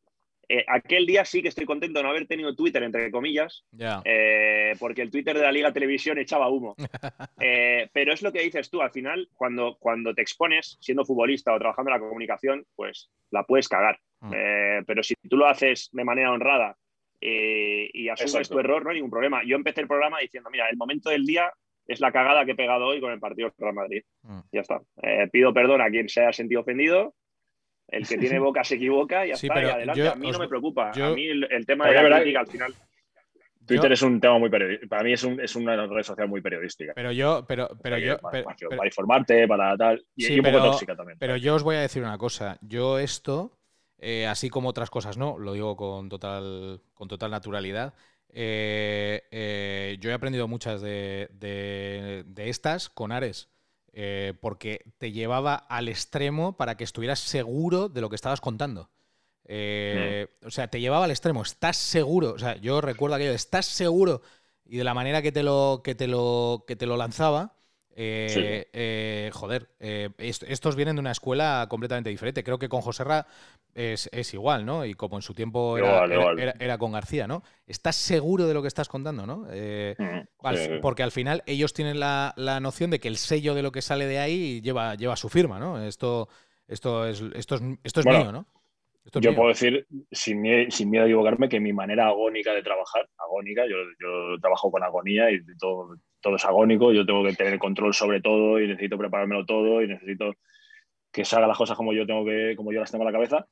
[0.54, 3.64] Eh, aquel día sí que estoy contento de no haber tenido Twitter, entre comillas,
[4.04, 6.76] eh, porque el Twitter de la Liga Televisión echaba humo.
[7.44, 11.52] Eh, pero es lo que dices tú, al final, cuando, cuando te expones, siendo futbolista
[11.52, 13.98] o trabajando en la comunicación, pues la puedes cagar.
[14.20, 14.84] Mm.
[14.86, 16.76] pero si tú lo haces de manera honrada
[17.20, 19.42] y asumes tu error, no hay ningún problema.
[19.44, 21.50] Yo empecé el programa diciendo, mira, el momento del día
[21.88, 24.02] es la cagada que he pegado hoy con el partido de Real Madrid.
[24.22, 24.40] Mm.
[24.52, 24.80] Ya está.
[25.32, 27.14] pido perdón a quien se haya sentido ofendido
[27.88, 30.08] el que tiene boca se equivoca y está, y adelante.
[30.08, 30.90] a mí no me preocupa.
[30.90, 32.74] a mí el, tema de la crítica al final.
[33.64, 34.88] Twitter es un tema muy periodístico.
[34.88, 36.92] Para mí es, un, es, una red social muy periodística.
[36.94, 38.18] Pero yo, pero, pero yo.
[38.18, 40.04] Para, informarte, para tal.
[40.16, 41.18] Y, un poco tóxica también.
[41.18, 42.58] Pero yo os voy a decir una cosa.
[42.60, 43.58] Yo esto,
[43.98, 47.94] eh, así como otras cosas no, lo digo con total, con total naturalidad.
[48.34, 53.50] Eh, eh, yo he aprendido muchas de, estas con Ares,
[53.92, 58.90] eh, porque te llevaba al extremo para que estuvieras seguro de lo que estabas contando.
[59.48, 60.46] Mm.
[60.46, 62.32] O sea, te llevaba al extremo, estás seguro.
[62.32, 64.22] O sea, yo recuerdo aquello, estás seguro.
[64.64, 67.56] Y de la manera que te lo, que te lo, que te lo lanzaba,
[67.94, 72.42] eh, eh, joder, eh, estos vienen de una escuela completamente diferente.
[72.42, 73.26] Creo que con Joserra
[73.74, 74.84] es, es igual, ¿no?
[74.84, 77.42] Y como en su tiempo era, con García, ¿no?
[77.66, 79.46] ¿Estás seguro de lo que estás contando, no?
[79.48, 83.82] Mm, porque al final ellos tienen la, noción de que el sello de lo que
[83.82, 85.82] sale de ahí lleva, lleva su firma, ¿no?
[85.82, 86.28] Esto,
[86.68, 88.46] esto es, esto es, esto es mío, ¿no?
[89.20, 93.08] yo puedo decir, sin miedo, sin miedo a equivocarme, que mi manera agónica de trabajar,
[93.18, 97.58] agónica, yo, yo trabajo con agonía y todo, todo es agónico, yo tengo que tener
[97.58, 100.34] control sobre todo y necesito preparármelo todo y necesito
[101.12, 103.46] que salgan las cosas como yo, tengo que, como yo las tengo en la cabeza.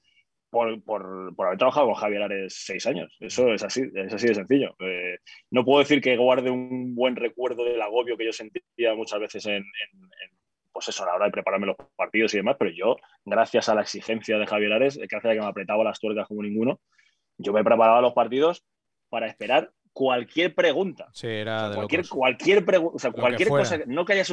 [0.49, 3.17] Por, por, por, haber trabajado con Javier Ares seis años.
[3.21, 4.75] Eso es así, es así de sencillo.
[4.81, 5.19] Eh,
[5.51, 9.47] no puedo decir que guarde un buen recuerdo del agobio que yo sentía muchas veces
[9.47, 10.41] en, en, en
[10.73, 13.75] pues eso, a la hora de prepararme los partidos y demás, pero yo, gracias a
[13.75, 16.81] la exigencia de Javier Ares, gracias a que me apretaba las tuercas como ninguno,
[17.39, 18.65] yo me preparaba los partidos
[19.09, 21.09] para esperar cualquier pregunta.
[21.13, 24.25] Sí, era de cualquier, cualquier pregunta, o sea, cualquier cosa, no que haya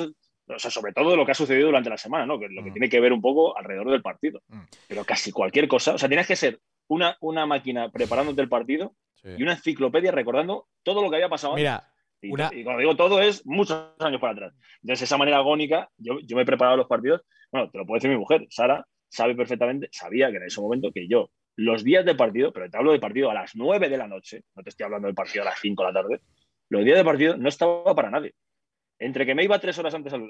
[0.49, 2.39] o sea, sobre todo lo que ha sucedido durante la semana, ¿no?
[2.39, 2.73] Que lo que mm.
[2.73, 4.41] tiene que ver un poco alrededor del partido.
[4.47, 4.61] Mm.
[4.87, 8.93] Pero casi cualquier cosa, o sea, tienes que ser una, una máquina preparándote el partido
[9.23, 11.91] y una enciclopedia recordando todo lo que había pasado Mira,
[12.21, 14.53] y, cuando digo todo es muchos años para atrás.
[14.81, 17.21] Entonces, esa manera agónica, yo, yo me he preparado los partidos.
[17.51, 20.91] Bueno, te lo puede decir mi mujer, Sara sabe perfectamente, sabía que en ese momento
[20.91, 23.97] que yo, los días de partido, pero te hablo de partido a las 9 de
[23.97, 26.21] la noche, no te estoy hablando del partido a las 5 de la tarde,
[26.69, 28.33] los días de partido no estaba para nadie.
[28.99, 30.27] Entre que me iba tres horas antes, al,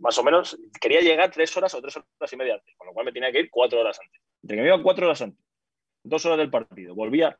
[0.00, 2.92] más o menos, quería llegar tres horas o tres horas y media antes, con lo
[2.92, 4.20] cual me tenía que ir cuatro horas antes.
[4.42, 5.44] Entre que me iba cuatro horas antes,
[6.02, 7.38] dos horas del partido, volvía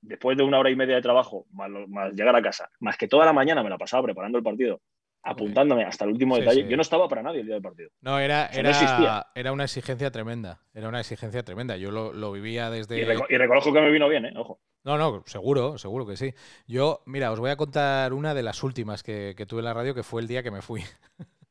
[0.00, 3.26] después de una hora y media de trabajo, más, llegar a casa, más que toda
[3.26, 4.80] la mañana me la pasaba preparando el partido,
[5.28, 7.90] apuntándome hasta el último detalle, yo no estaba para nadie el día del partido.
[8.00, 11.76] No, era, era, era, una exigencia tremenda, era una exigencia tremenda.
[11.76, 12.98] Yo lo, vivía desde...
[12.98, 14.32] Y, reconozco que me vino bien, ¿eh?
[14.36, 14.60] Ojo.
[14.84, 16.32] No, no, seguro, seguro que sí.
[16.66, 19.94] Yo, mira, os voy a contar una de las últimas que, tuve en la radio,
[19.94, 20.82] que fue el día que me fui.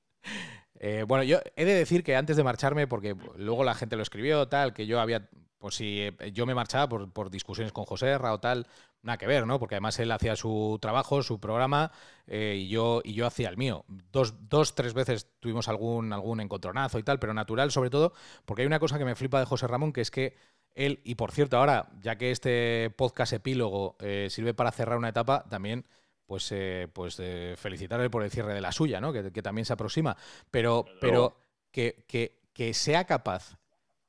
[0.79, 4.03] Eh, bueno, yo he de decir que antes de marcharme, porque luego la gente lo
[4.03, 5.27] escribió, tal, que yo había
[5.57, 8.67] pues si eh, yo me marchaba por, discusiones con José o tal,
[9.01, 9.59] nada que ver, ¿no?
[9.59, 11.91] Porque además él hacía su trabajo, su programa,
[12.27, 13.85] eh, y, yo, y yo hacía el mío.
[14.11, 18.13] Dos, dos, tres veces tuvimos algún, algún encontronazo y tal, pero natural sobre todo,
[18.45, 20.35] porque hay una cosa que me flipa de José Ramón, que es que
[20.75, 25.09] él, y por cierto, ahora, ya que este podcast epílogo eh, sirve para cerrar una
[25.09, 25.85] etapa, también
[26.27, 26.53] pues,
[26.91, 27.21] pues
[27.55, 29.13] felicitarle por el cierre de la suya, ¿no?
[29.13, 30.17] Que, también se aproxima.
[30.51, 31.37] Pero, pero
[31.71, 33.57] que, que, que sea capaz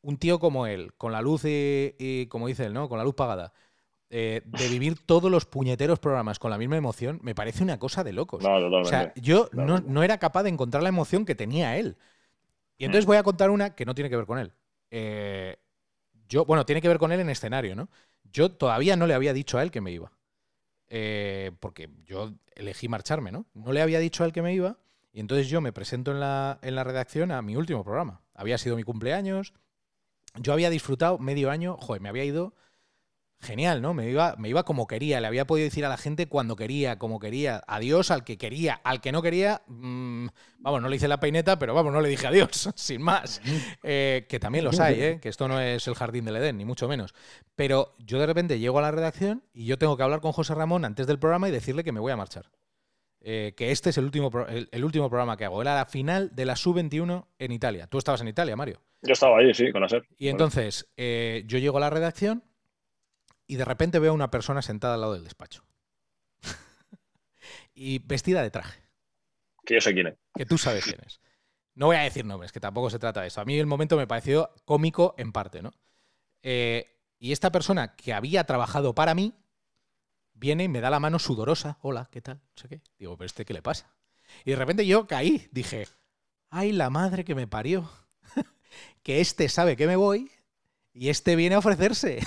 [0.09, 2.89] un tío como él, con la luz y, como dice él, ¿no?
[2.89, 3.53] Con la luz pagada,
[4.09, 8.03] eh, de vivir todos los puñeteros programas con la misma emoción, me parece una cosa
[8.05, 8.43] de locos.
[8.43, 11.99] o sea, yo no, era capaz de encontrar la emoción que tenía él.
[12.79, 13.09] Y entonces mm.
[13.09, 14.55] voy a contar una que no tiene que ver con él.
[14.91, 15.59] Eh,
[16.27, 17.91] yo, bueno, tiene que ver con él en escenario, ¿no?
[18.33, 20.11] Yo todavía no le había dicho a él que me iba.
[20.89, 23.45] Eh, porque yo elegí marcharme, ¿no?
[23.53, 24.79] No le había dicho a él que me iba.
[25.13, 28.23] Y entonces yo me presento en la, en la redacción a mi último programa.
[28.33, 29.53] Había sido mi cumpleaños,
[30.41, 32.55] yo había disfrutado medio año, joder, me había ido
[33.41, 33.95] genial, ¿no?
[33.95, 36.99] Me iba, me iba como quería, le había podido decir a la gente cuando quería,
[36.99, 40.27] como quería, adiós al que quería, al que no quería, mm,
[40.59, 43.41] vamos, no le hice la peineta, pero vamos, no le dije adiós, sin más.
[43.83, 45.19] Eh, que también los hay, ¿eh?
[45.21, 47.15] Que esto no es el jardín del Edén, ni mucho menos.
[47.55, 50.55] Pero yo de repente llego a la redacción y yo tengo que hablar con José
[50.55, 52.51] Ramón antes del programa y decirle que me voy a marchar.
[53.21, 55.61] Eh, que este es el último, el, último programa que hago.
[55.61, 57.87] Era la final de la Sub-21 en Italia.
[57.89, 58.81] Tú estabas en Italia, Mario.
[59.03, 60.07] Yo estaba ahí, sí, con la SER.
[60.17, 62.45] Y entonces eh, yo llego a la redacción
[63.47, 65.65] y de repente veo a una persona sentada al lado del despacho.
[67.75, 68.83] y vestida de traje.
[69.65, 70.15] Que yo sé quién es.
[70.35, 71.21] Que tú sabes quién es.
[71.75, 73.41] No voy a decir nombres, que tampoco se trata de eso.
[73.41, 75.73] A mí el momento me pareció cómico en parte, ¿no?
[76.43, 76.87] Eh,
[77.19, 79.35] y esta persona que había trabajado para mí
[80.39, 81.79] viene y me da la mano sudorosa.
[81.83, 82.37] Hola, ¿qué tal?
[82.37, 82.81] No sé qué.
[82.99, 83.93] Digo, pero este, ¿qué le pasa?
[84.45, 85.49] Y de repente yo caí.
[85.51, 85.89] Dije,
[86.51, 87.91] ay, la madre que me parió.
[89.03, 90.31] que este sabe que me voy
[90.93, 92.21] y este viene a ofrecerse.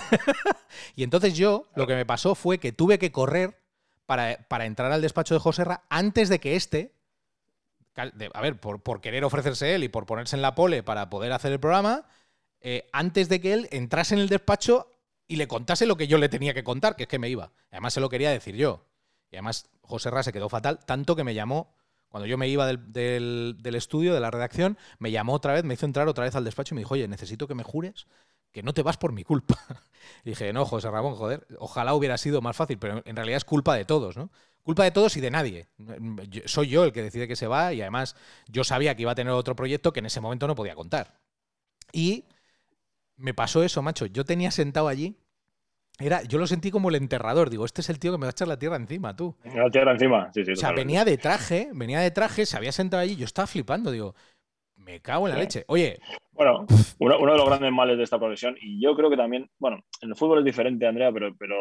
[0.95, 3.61] y entonces yo, lo que me pasó fue que tuve que correr
[4.05, 6.93] para, entrar al despacho de Joserra antes de que este,
[7.95, 11.53] a ver, por, querer ofrecerse él y por ponerse en la pole para poder hacer
[11.53, 12.09] el programa,
[12.59, 14.87] eh, antes de que él entrase en el despacho
[15.31, 17.53] y le contase lo que yo le tenía que contar, que es que me iba.
[17.71, 18.85] Además se lo quería decir yo.
[19.31, 21.73] Y además José se quedó fatal, tanto que me llamó,
[22.09, 25.85] cuando yo me iba del, estudio, de la redacción, me llamó otra vez, me hizo
[25.85, 28.07] entrar otra vez al despacho y me dijo, oye, necesito que me jures
[28.51, 29.57] que no te vas por mi culpa.
[30.25, 33.45] Y dije, no, José Ramón, joder, ojalá hubiera sido más fácil, pero en realidad es
[33.45, 34.31] culpa de todos, ¿no?
[34.63, 35.69] Culpa de todos y de nadie.
[36.45, 38.15] soy yo el que decide que se va y además
[38.47, 41.21] yo sabía que iba a tener otro proyecto que en ese momento no podía contar.
[41.93, 42.25] Y
[43.17, 44.05] me pasó eso, macho.
[44.05, 45.17] Yo tenía sentado allí
[46.01, 47.49] era, yo lo sentí como el enterrador.
[47.49, 49.35] Digo, este es el tío que me va a echar la tierra encima, tú.
[49.55, 50.51] La tierra encima, sí, sí.
[50.53, 53.15] O sea, venía de traje, venía de traje, se había sentado allí.
[53.15, 53.91] Yo estaba flipando.
[53.91, 54.15] Digo,
[54.75, 55.63] me cago en la leche.
[55.67, 55.99] Oye.
[56.31, 56.65] Bueno,
[56.97, 60.09] uno, de los grandes males de esta profesión, y yo creo que también, bueno, en
[60.09, 61.55] el fútbol es diferente, Andrea, pero, pero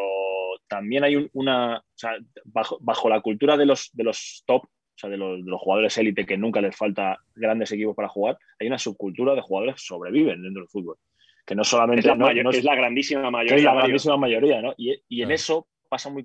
[0.67, 1.77] también hay una.
[1.77, 2.13] O sea,
[2.45, 5.97] bajo, la cultura de los, de los top, o sea, de los, de los jugadores
[5.99, 9.81] élite que nunca les falta grandes equipos para jugar, hay una subcultura de jugadores que
[9.81, 10.97] sobreviven dentro del fútbol
[11.45, 13.57] que no solamente es la, es la grandísima mayoría.
[13.57, 14.73] Es la grandísima mayoría, ¿no?
[14.77, 16.23] Y, en eso pasa muy,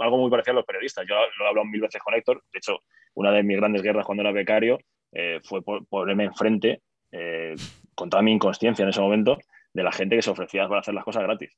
[0.00, 1.06] algo muy parecido a los periodistas.
[1.08, 2.42] Yo lo he hablado mil veces con Héctor.
[2.52, 2.78] De hecho,
[3.14, 4.78] una de mis grandes guerras cuando era becario
[5.12, 7.54] eh, fue ponerme enfrente, eh,
[7.94, 9.38] con toda mi inconsciencia en ese momento,
[9.72, 11.50] de la gente que se ofrecía para hacer las cosas gratis.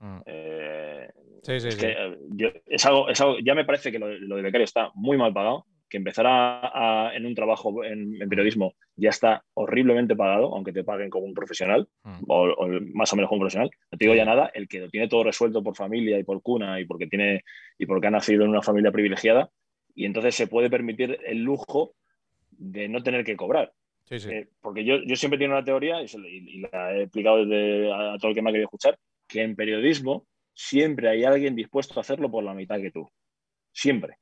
[0.00, 0.18] Mm.
[0.26, 1.08] Eh,
[1.42, 3.08] sí, sí, es, Que, es, algo,
[3.42, 6.26] ya me parece que lo de becario está muy mal pagado que empezar
[7.14, 11.88] en un trabajo en, periodismo ya está horriblemente pagado, aunque te paguen como un profesional,
[12.02, 12.24] mm.
[12.26, 13.70] o, más o menos como un profesional.
[13.90, 16.42] No te digo ya nada, el que lo tiene todo resuelto por familia y por
[16.42, 17.44] cuna y porque, tiene,
[17.78, 19.50] y porque ha nacido en una familia privilegiada,
[19.94, 21.94] y entonces se puede permitir el lujo
[22.50, 23.72] de no tener que cobrar.
[24.10, 28.18] Eh, porque yo, yo siempre tengo una teoría, y, la he explicado desde a, a
[28.18, 32.00] todo el que me ha querido escuchar, que en periodismo siempre hay alguien dispuesto a
[32.00, 33.08] hacerlo por la mitad que tú.
[33.72, 34.16] Siempre.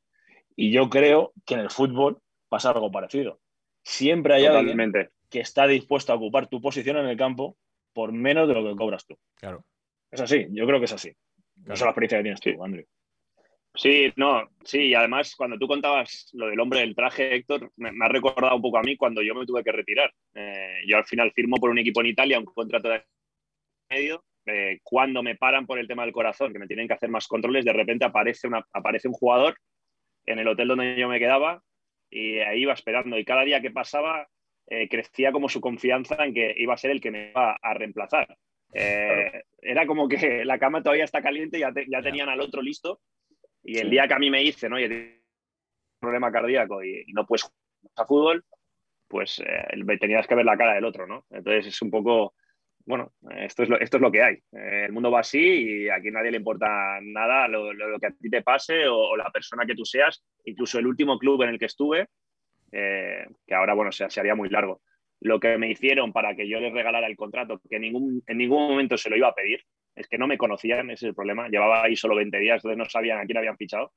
[0.56, 3.38] Y yo creo que en el fútbol pasa algo parecido.
[3.84, 4.92] Siempre hay alguien
[5.30, 7.56] que está dispuesto a ocupar tu posición en el campo
[7.92, 9.16] por menos de lo que cobras tú.
[9.36, 9.64] Claro.
[10.10, 11.10] Es así, yo creo que es así.
[11.64, 12.84] Esa es la experiencia que tienes tú, Andrew.
[13.74, 17.90] Sí, no, sí, y además cuando tú contabas lo del hombre del traje, Héctor, me,
[18.00, 20.10] ha recordado un poco a mí cuando yo me tuve que retirar.
[20.34, 23.04] Eh, yo al final firmo por un equipo en Italia, un contrato de
[23.90, 24.24] medio.
[24.46, 27.26] Eh, cuando me paran por el tema del corazón, que me tienen que hacer más
[27.26, 29.56] controles, de repente aparece, una, aparece un jugador
[30.26, 31.62] en el hotel donde yo me quedaba
[32.10, 33.18] y ahí iba esperando.
[33.18, 34.28] Y cada día que pasaba
[34.68, 37.74] eh, crecía como su confianza en que iba a ser el que me iba a
[37.74, 38.36] reemplazar.
[38.72, 43.00] Eh, era como que la cama todavía está caliente, ya, ya tenían al otro listo.
[43.62, 44.78] Y el día que a mí me hice, ¿no?
[44.78, 45.20] Y un
[46.00, 48.44] problema cardíaco y, no puedes jugar a fútbol,
[49.08, 51.24] pues eh, tenías que ver la cara del otro, ¿no?
[51.30, 52.34] Entonces es un poco
[52.86, 54.34] bueno, esto es, lo, esto es lo que hay.
[54.52, 58.10] Eh, el mundo va así y aquí a nadie le importa nada lo, que a
[58.12, 60.24] ti te pase o, la persona que tú seas.
[60.44, 62.06] Incluso el último club en el que estuve,
[62.70, 64.82] eh, que ahora, bueno, se, se, haría muy largo.
[65.20, 68.68] Lo que me hicieron para que yo les regalara el contrato, que ningún, en ningún
[68.68, 69.64] momento se lo iba a pedir,
[69.96, 71.48] es que no me conocían, ese es el problema.
[71.48, 73.92] Llevaba ahí solo 20 días, entonces no sabían a quién habían fichado.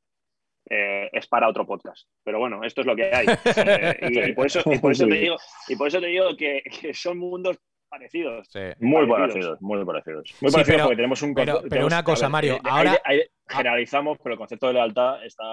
[0.67, 2.07] Eh, es para otro podcast.
[2.23, 3.27] Pero bueno, esto es lo que hay.
[4.29, 5.35] y, por eso, y, por eso, te digo,
[5.67, 7.59] y por eso te digo que, que son mundos
[7.89, 8.47] parecidos.
[8.79, 9.61] Muy parecidos.
[9.61, 10.35] muy parecidos.
[10.41, 12.99] Muy parecidos porque tenemos un Pero, pero una cosa, Mario, ahora.
[13.47, 15.43] generalizamos, pero el concepto de lealtad está.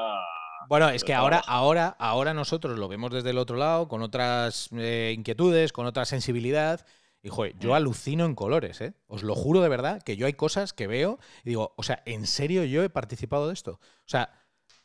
[0.69, 4.69] Bueno, es que ahora, ahora, ahora nosotros lo vemos desde el otro lado, con otras
[4.77, 6.85] eh, inquietudes, con otra sensibilidad.
[7.23, 7.75] Y joder, yo mm.
[7.75, 8.95] alucino en colores, ¿eh?
[9.09, 12.03] Os lo juro de verdad que yo hay cosas que veo y digo, o sea,
[12.07, 13.73] ¿en serio yo he participado de esto?
[13.73, 14.31] O sea,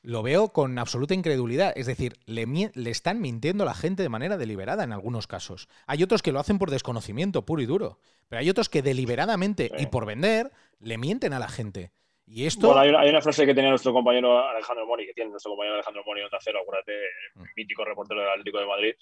[0.03, 1.73] lo veo con absoluta incredulidad.
[1.75, 5.67] Es decir, le, le, están mintiendo a la gente de manera deliberada en algunos casos.
[5.87, 7.99] Hay otros que lo hacen por desconocimiento puro y duro.
[8.27, 11.91] Pero hay otros que deliberadamente y por vender le mienten a la gente.
[12.25, 12.73] Y esto...
[12.73, 16.03] Bueno, hay una, frase que tenía nuestro compañero Alejandro Mori, que tiene nuestro compañero Alejandro
[16.05, 17.45] Mori en cero, acuérdate, el mm.
[17.57, 18.93] mítico reportero del Atlético de Madrid.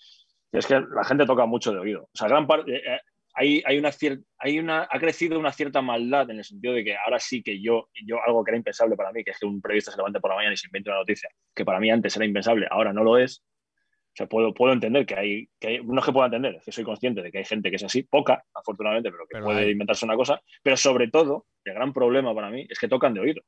[0.51, 2.03] es que la gente toca mucho de oído.
[2.05, 2.99] O sea, gran parte, eh, eh,
[3.33, 3.89] hay, hay, una
[4.37, 7.61] hay una, ha crecido una cierta maldad en el sentido de que ahora sí que
[7.61, 10.19] yo, yo algo que era impensable para mí, que es que un periodista se levante
[10.19, 12.93] por la mañana y se invente una noticia, que para mí antes era impensable, ahora
[12.93, 13.43] no lo es.
[14.11, 16.65] O sea, puedo, puedo entender que hay, que hay, no es que pueda entender, es
[16.65, 19.71] que soy consciente de que hay gente que es así, poca, afortunadamente, pero que puede
[19.71, 23.21] inventarse una cosa, pero sobre todo, el gran problema para mí es que tocan de
[23.21, 23.41] oído.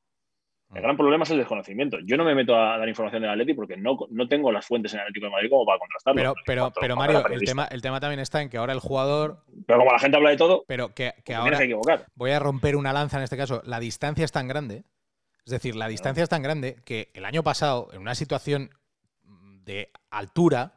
[0.73, 1.97] El gran problema es el desconocimiento.
[2.05, 4.93] Yo no me meto a dar información del Atlético porque no, no tengo las fuentes
[4.93, 6.21] en el Atlético de Madrid como para contrastarlo.
[6.21, 9.43] Pero, pero, pero Mario, el tema, el tema también está en que ahora el jugador.
[9.67, 11.59] Pero como la gente habla de todo, pero que, que ahora.
[12.15, 13.61] Voy a romper una lanza en este caso.
[13.65, 14.83] La distancia es tan grande.
[15.45, 18.69] Es decir, la distancia es tan grande que el año pasado, en una situación
[19.65, 20.73] de altura,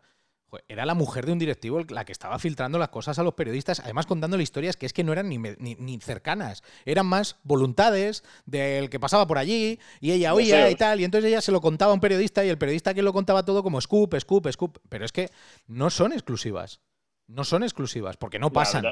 [0.68, 3.80] era la mujer de un directivo la que estaba filtrando las cosas a los periodistas,
[3.80, 9.00] además contándole historias que es que no eran ni, cercanas, eran más voluntades del que
[9.00, 11.94] pasaba por allí y ella oía y tal, y entonces ella se lo contaba a
[11.94, 15.12] un periodista y el periodista que lo contaba todo como scoop, scoop, scoop, pero es
[15.12, 15.28] que
[15.66, 16.80] no son exclusivas,
[17.26, 18.84] no son exclusivas, porque no pasan.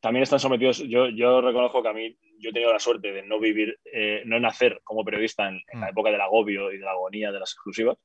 [0.00, 3.22] también están sometidos, yo, yo reconozco que a mí, yo he tenido la suerte de
[3.22, 5.90] no vivir, eh, no nacer como periodista en, la mm.
[5.90, 7.96] época del agobio y de la agonía de las exclusivas,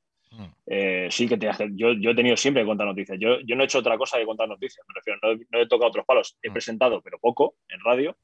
[0.65, 3.17] eh, sí que te yo, yo he tenido siempre que contar noticias.
[3.19, 5.89] Yo, yo no he hecho otra cosa que contar noticias, me refiero, no, he tocado
[5.89, 6.37] otros palos.
[6.41, 8.15] He presentado, pero poco, en radio,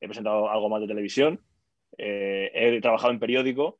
[0.00, 1.40] he presentado algo más de televisión,
[1.98, 3.79] eh, he trabajado en periódico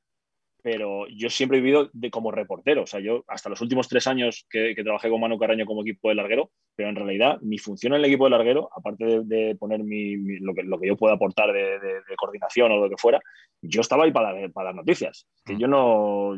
[0.62, 2.82] pero yo siempre he vivido de, como reportero.
[2.82, 6.08] O sea, yo hasta los últimos tres años que, trabajé con Manu Carreño como equipo
[6.08, 9.82] de larguero, pero en realidad mi función en el equipo de larguero, aparte de, poner
[9.82, 11.80] mi, lo, que, lo que yo pueda aportar de,
[12.16, 13.20] coordinación o lo que fuera,
[13.62, 15.26] yo estaba ahí para, para dar noticias.
[15.44, 16.34] Que yo no,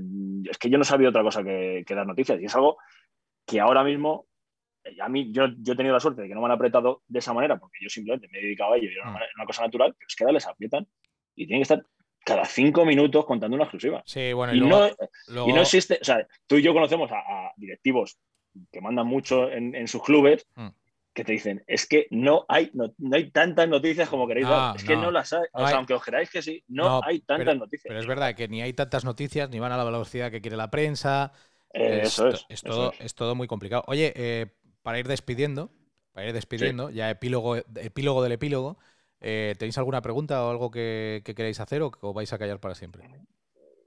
[0.48, 2.40] es que yo no sabía otra cosa que, dar noticias.
[2.40, 2.78] Y es algo
[3.46, 4.26] que ahora mismo
[5.00, 7.20] a mí yo, yo, he tenido la suerte de que no me han apretado de
[7.20, 9.62] esa manera, porque yo simplemente me he dedicado a ello y era una, una, cosa
[9.62, 10.88] natural, pero es que ahora les aprietan
[11.36, 11.86] y tienen que estar
[12.24, 14.02] cada cinco minutos contando una exclusiva.
[14.06, 18.18] Sí, bueno, y, no, y no existe, o sea, tú y yo conocemos a, directivos
[18.70, 20.68] que mandan mucho en, sus clubes mm.
[21.14, 24.76] que te dicen, es que no hay, no, hay tantas noticias como queréis dar.
[24.76, 25.44] Es que no las hay.
[25.52, 27.88] O sea, aunque os queráis que sí, no, hay tantas noticias.
[27.88, 30.56] Pero es verdad que ni hay tantas noticias, ni van a la velocidad que quiere
[30.56, 31.32] la prensa.
[31.72, 32.46] eso es.
[32.48, 33.14] Es todo, es.
[33.14, 33.84] todo muy complicado.
[33.86, 34.46] Oye, eh,
[34.82, 35.70] para ir despidiendo,
[36.12, 38.78] para ir despidiendo, ya epílogo, epílogo del epílogo.
[39.24, 43.04] Eh, ¿Tenéis alguna pregunta o algo que, queréis hacer o, vais a callar para siempre?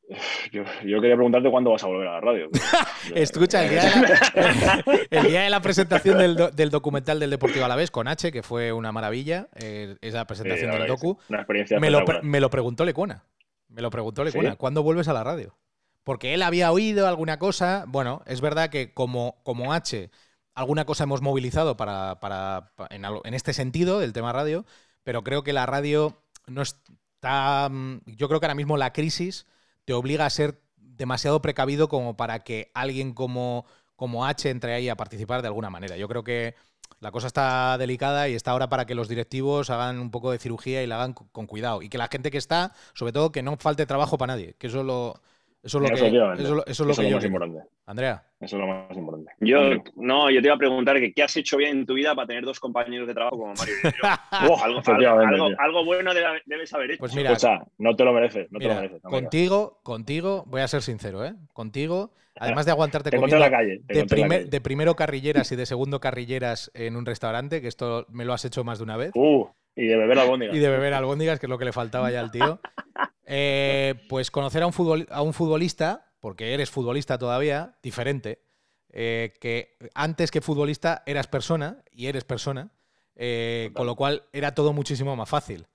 [0.52, 0.64] Yo,
[1.02, 2.50] quería preguntarte cuándo vas a volver a la radio.
[3.16, 8.72] Escucha, el día, de la, presentación del, documental del Deportivo Alavés con H, que fue
[8.72, 13.26] una maravilla, eh, esa presentación del docu, una experiencia me, lo, me lo preguntó Lecuona.
[13.68, 14.56] Me lo preguntó Lecuona.
[14.56, 15.58] ¿Cuándo vuelves a la radio?
[16.06, 17.84] Porque él había oído alguna cosa.
[17.88, 20.12] Bueno, es verdad que como, como H,
[20.54, 24.66] alguna cosa hemos movilizado para, en, en este sentido del tema radio,
[25.06, 27.70] pero creo que la radio no está.
[27.72, 29.46] Mm, yo creo que ahora mismo la crisis
[29.86, 34.90] te obliga a ser demasiado precavido como para que alguien como, como H entre ahí
[34.90, 35.96] a participar de alguna manera.
[35.96, 36.56] Yo creo que
[37.00, 40.40] la cosa está delicada y está ahora para que los directivos hagan un poco de
[40.40, 41.84] cirugía y la hagan con cuidado.
[41.84, 44.56] Y que la gente que está, sobre todo, que no falte trabajo para nadie.
[44.58, 45.22] Que eso lo,
[45.66, 47.16] eso es lo que, eso, es lo que yo.
[47.16, 47.60] Más importante.
[47.88, 48.24] Andrea.
[48.40, 49.32] Eso es lo más importante.
[49.40, 49.58] Yo,
[49.96, 52.28] no, yo te iba a preguntar que qué has hecho bien en tu vida para
[52.28, 53.88] tener dos compañeros de trabajo como Mario y
[54.44, 54.64] yo.
[54.64, 56.12] algo, algo, bueno
[56.46, 57.00] debes haber hecho.
[57.00, 57.36] Pues mira,
[57.80, 58.52] no te lo mereces.
[58.52, 61.34] No te lo mereces contigo, contigo, voy a ser sincero, ¿eh?
[61.52, 66.00] Contigo, además de aguantarte te comiendo la calle, de, de, primero carrilleras y de segundo
[66.00, 69.12] carrilleras en un restaurante, que esto me lo has hecho más de una vez.
[69.16, 70.56] Uh, y de beber albóndigas.
[70.56, 72.60] Y de beber albóndigas, que es lo que le faltaba ya al tío.
[73.26, 78.42] Eh, pues conocer a un, a un futbolista, porque eres futbolista todavía, diferente,
[78.90, 82.72] eh, que antes que futbolista eras persona y eres persona,
[83.16, 85.68] eh, con lo cual era todo muchísimo más fácil.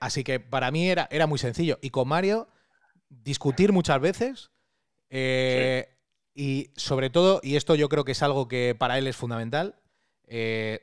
[0.00, 1.78] así que para mí era, era muy sencillo.
[1.82, 2.48] Y con Mario,
[3.08, 4.50] discutir muchas veces.
[6.32, 9.76] Y sobre todo, y esto yo creo que es algo que para él es fundamental,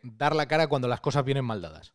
[0.03, 1.93] dar la cara cuando las cosas vienen mal dadas.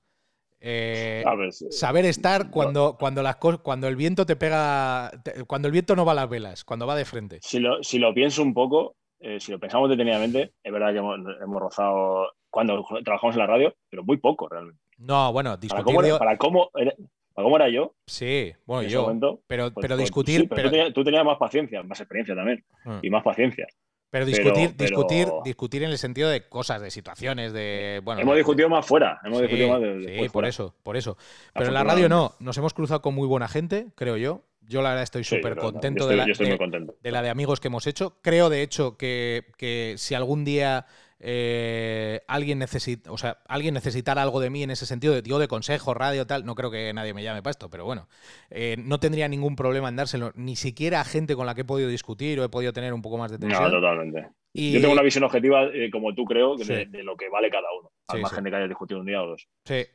[0.64, 1.24] Eh,
[1.70, 5.10] saber estar cuando, cuando, las cuando el viento te pega,
[5.48, 7.40] cuando el viento no va a las velas, cuando va de frente.
[7.42, 10.98] Si lo, si lo pienso un poco, eh, si lo pensamos detenidamente, es verdad que
[10.98, 14.80] hemos, rozado cuando trabajamos en la radio, pero muy poco realmente.
[14.98, 15.84] No, bueno, discutir.
[16.16, 16.94] Para cómo, era,
[17.34, 17.96] cómo, era, yo.
[18.06, 19.40] Sí, bueno, yo.
[19.48, 20.48] pero, pues, pero pues, discutir.
[20.48, 22.64] pero, Tú, tenías, más paciencia, más experiencia también.
[22.84, 22.98] Mm.
[23.02, 23.66] Y más paciencia.
[24.12, 28.02] Pero discutir, discutir, discutir en el sentido de cosas, de situaciones, de.
[28.04, 29.18] Bueno, hemos discutido más fuera.
[29.24, 31.16] Hemos discutido más de, sí, por eso, por eso.
[31.54, 32.34] Pero en la radio no.
[32.38, 34.42] Nos hemos cruzado con muy buena gente, creo yo.
[34.60, 38.18] Yo la verdad estoy súper contento, de, la, de, la de amigos que hemos hecho.
[38.20, 40.84] Creo, de hecho, que, que si algún día
[41.24, 45.38] eh, alguien necesita, o sea, alguien necesitara algo de mí en ese sentido, de, digo,
[45.38, 48.08] de consejo, radio, tal, no creo que nadie me llame para esto, pero bueno,
[48.50, 51.64] eh, no tendría ningún problema en dárselo, ni siquiera a gente con la que he
[51.64, 53.62] podido discutir o he podido tener un poco más de tensión.
[53.62, 54.30] No, totalmente.
[54.52, 57.90] Yo tengo una visión objetiva, eh, como tú creo, de, lo que vale cada uno,
[58.08, 59.48] al más margen de que haya discutido un día o dos.
[59.64, 59.86] Sí,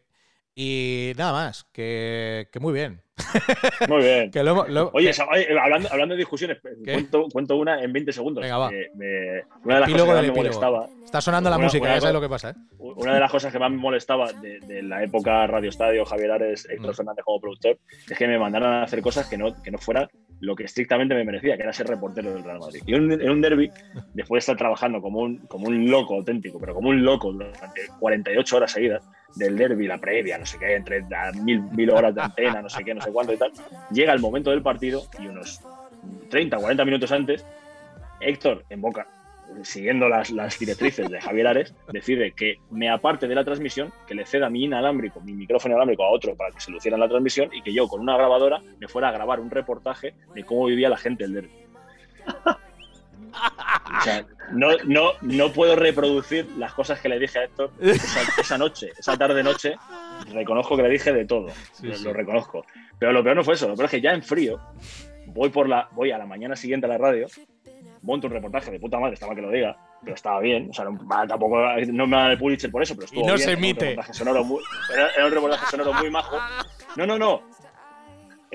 [0.59, 2.99] y nada más, que, muy bien.
[3.87, 4.31] Muy bien.
[4.91, 5.11] Oye,
[5.61, 6.57] hablando, de discusiones,
[7.31, 8.41] cuento, una en 20 segundos.
[8.41, 8.71] Venga, va.
[9.63, 10.89] una de las cosas que más me molestaba.
[11.05, 12.49] Está sonando la música, ya sabes lo que pasa.
[12.49, 12.53] ¿eh?
[12.79, 16.67] Una de las cosas que más me molestaba de, la época Radio Estadio, Javier Ares,
[16.67, 16.95] Héctor mm.
[16.95, 17.77] Fernández como productor,
[18.09, 21.13] es que me mandaran a hacer cosas que no, que no fueran lo que estrictamente
[21.13, 22.81] me merecía, que era ser reportero del Real Madrid.
[22.87, 23.69] Y en, un derby,
[24.15, 27.81] después de estar trabajando como un, como un loco auténtico, pero como un loco durante
[27.99, 29.03] 48 horas seguidas,
[29.35, 31.05] del derby, la previa, no sé qué, entre
[31.41, 33.51] mil, mil horas de antena, no sé qué, no sé cuánto y tal,
[33.91, 35.61] llega el momento del partido y unos
[36.29, 37.45] 30, 40 minutos antes,
[38.19, 39.07] Héctor, en boca,
[39.63, 44.15] siguiendo las, las directrices de Javier Ares, decide que me aparte de la transmisión, que
[44.15, 47.09] le ceda mi inalámbrico, mi micrófono inalámbrico a otro para que se luciera en la
[47.09, 50.65] transmisión y que yo con una grabadora me fuera a grabar un reportaje de cómo
[50.65, 51.51] vivía la gente el derby.
[53.99, 58.57] O sea, no, no, no puedo reproducir las cosas que le dije a Héctor esa,
[58.57, 59.75] noche, esa tarde-noche.
[60.31, 61.47] Reconozco que le dije de todo,
[61.81, 62.65] lo, reconozco.
[62.99, 64.59] Pero lo peor no fue eso, lo peor es que ya en frío
[65.27, 67.27] voy, por la, voy a la mañana siguiente a la radio
[68.01, 70.69] monto un reportaje de puta madre, estaba que lo diga, pero estaba bien.
[70.69, 71.57] O sea, no, tampoco
[71.87, 73.63] no me da el Pulitzer por eso, pero estuvo y no bien, se era un
[73.65, 73.85] emite.
[73.89, 74.63] reportaje sonoro muy-
[74.93, 76.37] era, era un reportaje sonoro muy majo.
[76.95, 77.41] No, no, no.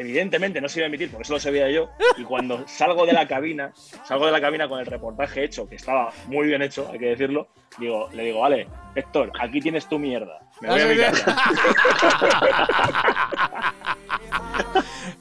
[0.03, 1.91] Evidentemente no se iba a emitir, porque eso lo sabía yo.
[2.17, 3.73] Y cuando salgo de la cabina,
[4.05, 7.07] salgo de la cabina con el reportaje hecho, que estaba muy bien hecho, hay que
[7.07, 7.47] decirlo,
[7.79, 10.41] digo, le digo, vale, Héctor, aquí tienes tu mierda.
[10.61, 11.37] Me voy a mi casa.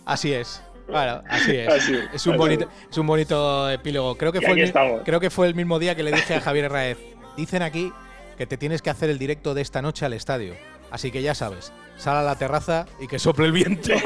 [0.05, 0.63] Así es.
[0.87, 1.67] Bueno, así es.
[1.69, 2.39] Así, es, un así.
[2.39, 4.17] bonito, es un bonito epílogo.
[4.17, 4.73] Creo que, fue el,
[5.05, 6.97] creo que fue el mismo día que le dije a Javier Raez.
[7.37, 7.93] Dicen aquí
[8.37, 10.55] que te tienes que hacer el directo de esta noche al estadio.
[10.91, 13.91] Así que ya sabes, sal a la terraza y que sople el viento.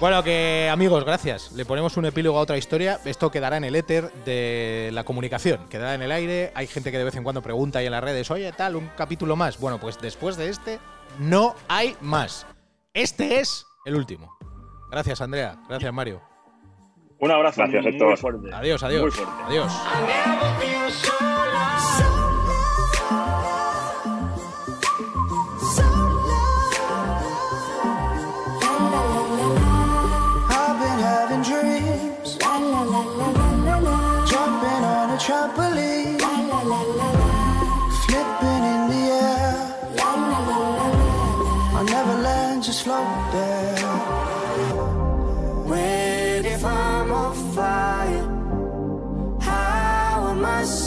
[0.00, 1.52] bueno, que amigos, gracias.
[1.52, 3.00] Le ponemos un epílogo a otra historia.
[3.04, 6.52] Esto quedará en el éter de la comunicación, quedará en el aire.
[6.54, 8.88] Hay gente que de vez en cuando pregunta ahí en las redes, oye, tal, un
[8.96, 9.58] capítulo más.
[9.58, 10.78] Bueno, pues después de este,
[11.18, 12.46] no hay más.
[12.94, 14.36] Este es el último.
[14.90, 15.56] Gracias, Andrea.
[15.68, 16.22] Gracias, Mario.
[17.20, 18.16] Un abrazo Gracias, muy Héctor.
[18.16, 18.54] fuerte.
[18.54, 19.14] Adiós, Muy adiós.
[19.14, 19.32] fuerte.
[19.44, 19.72] Adiós.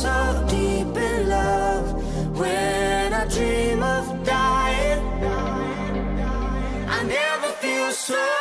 [0.01, 1.87] So deep in love
[2.35, 5.03] when I dream of dying?
[6.97, 8.40] I never feel so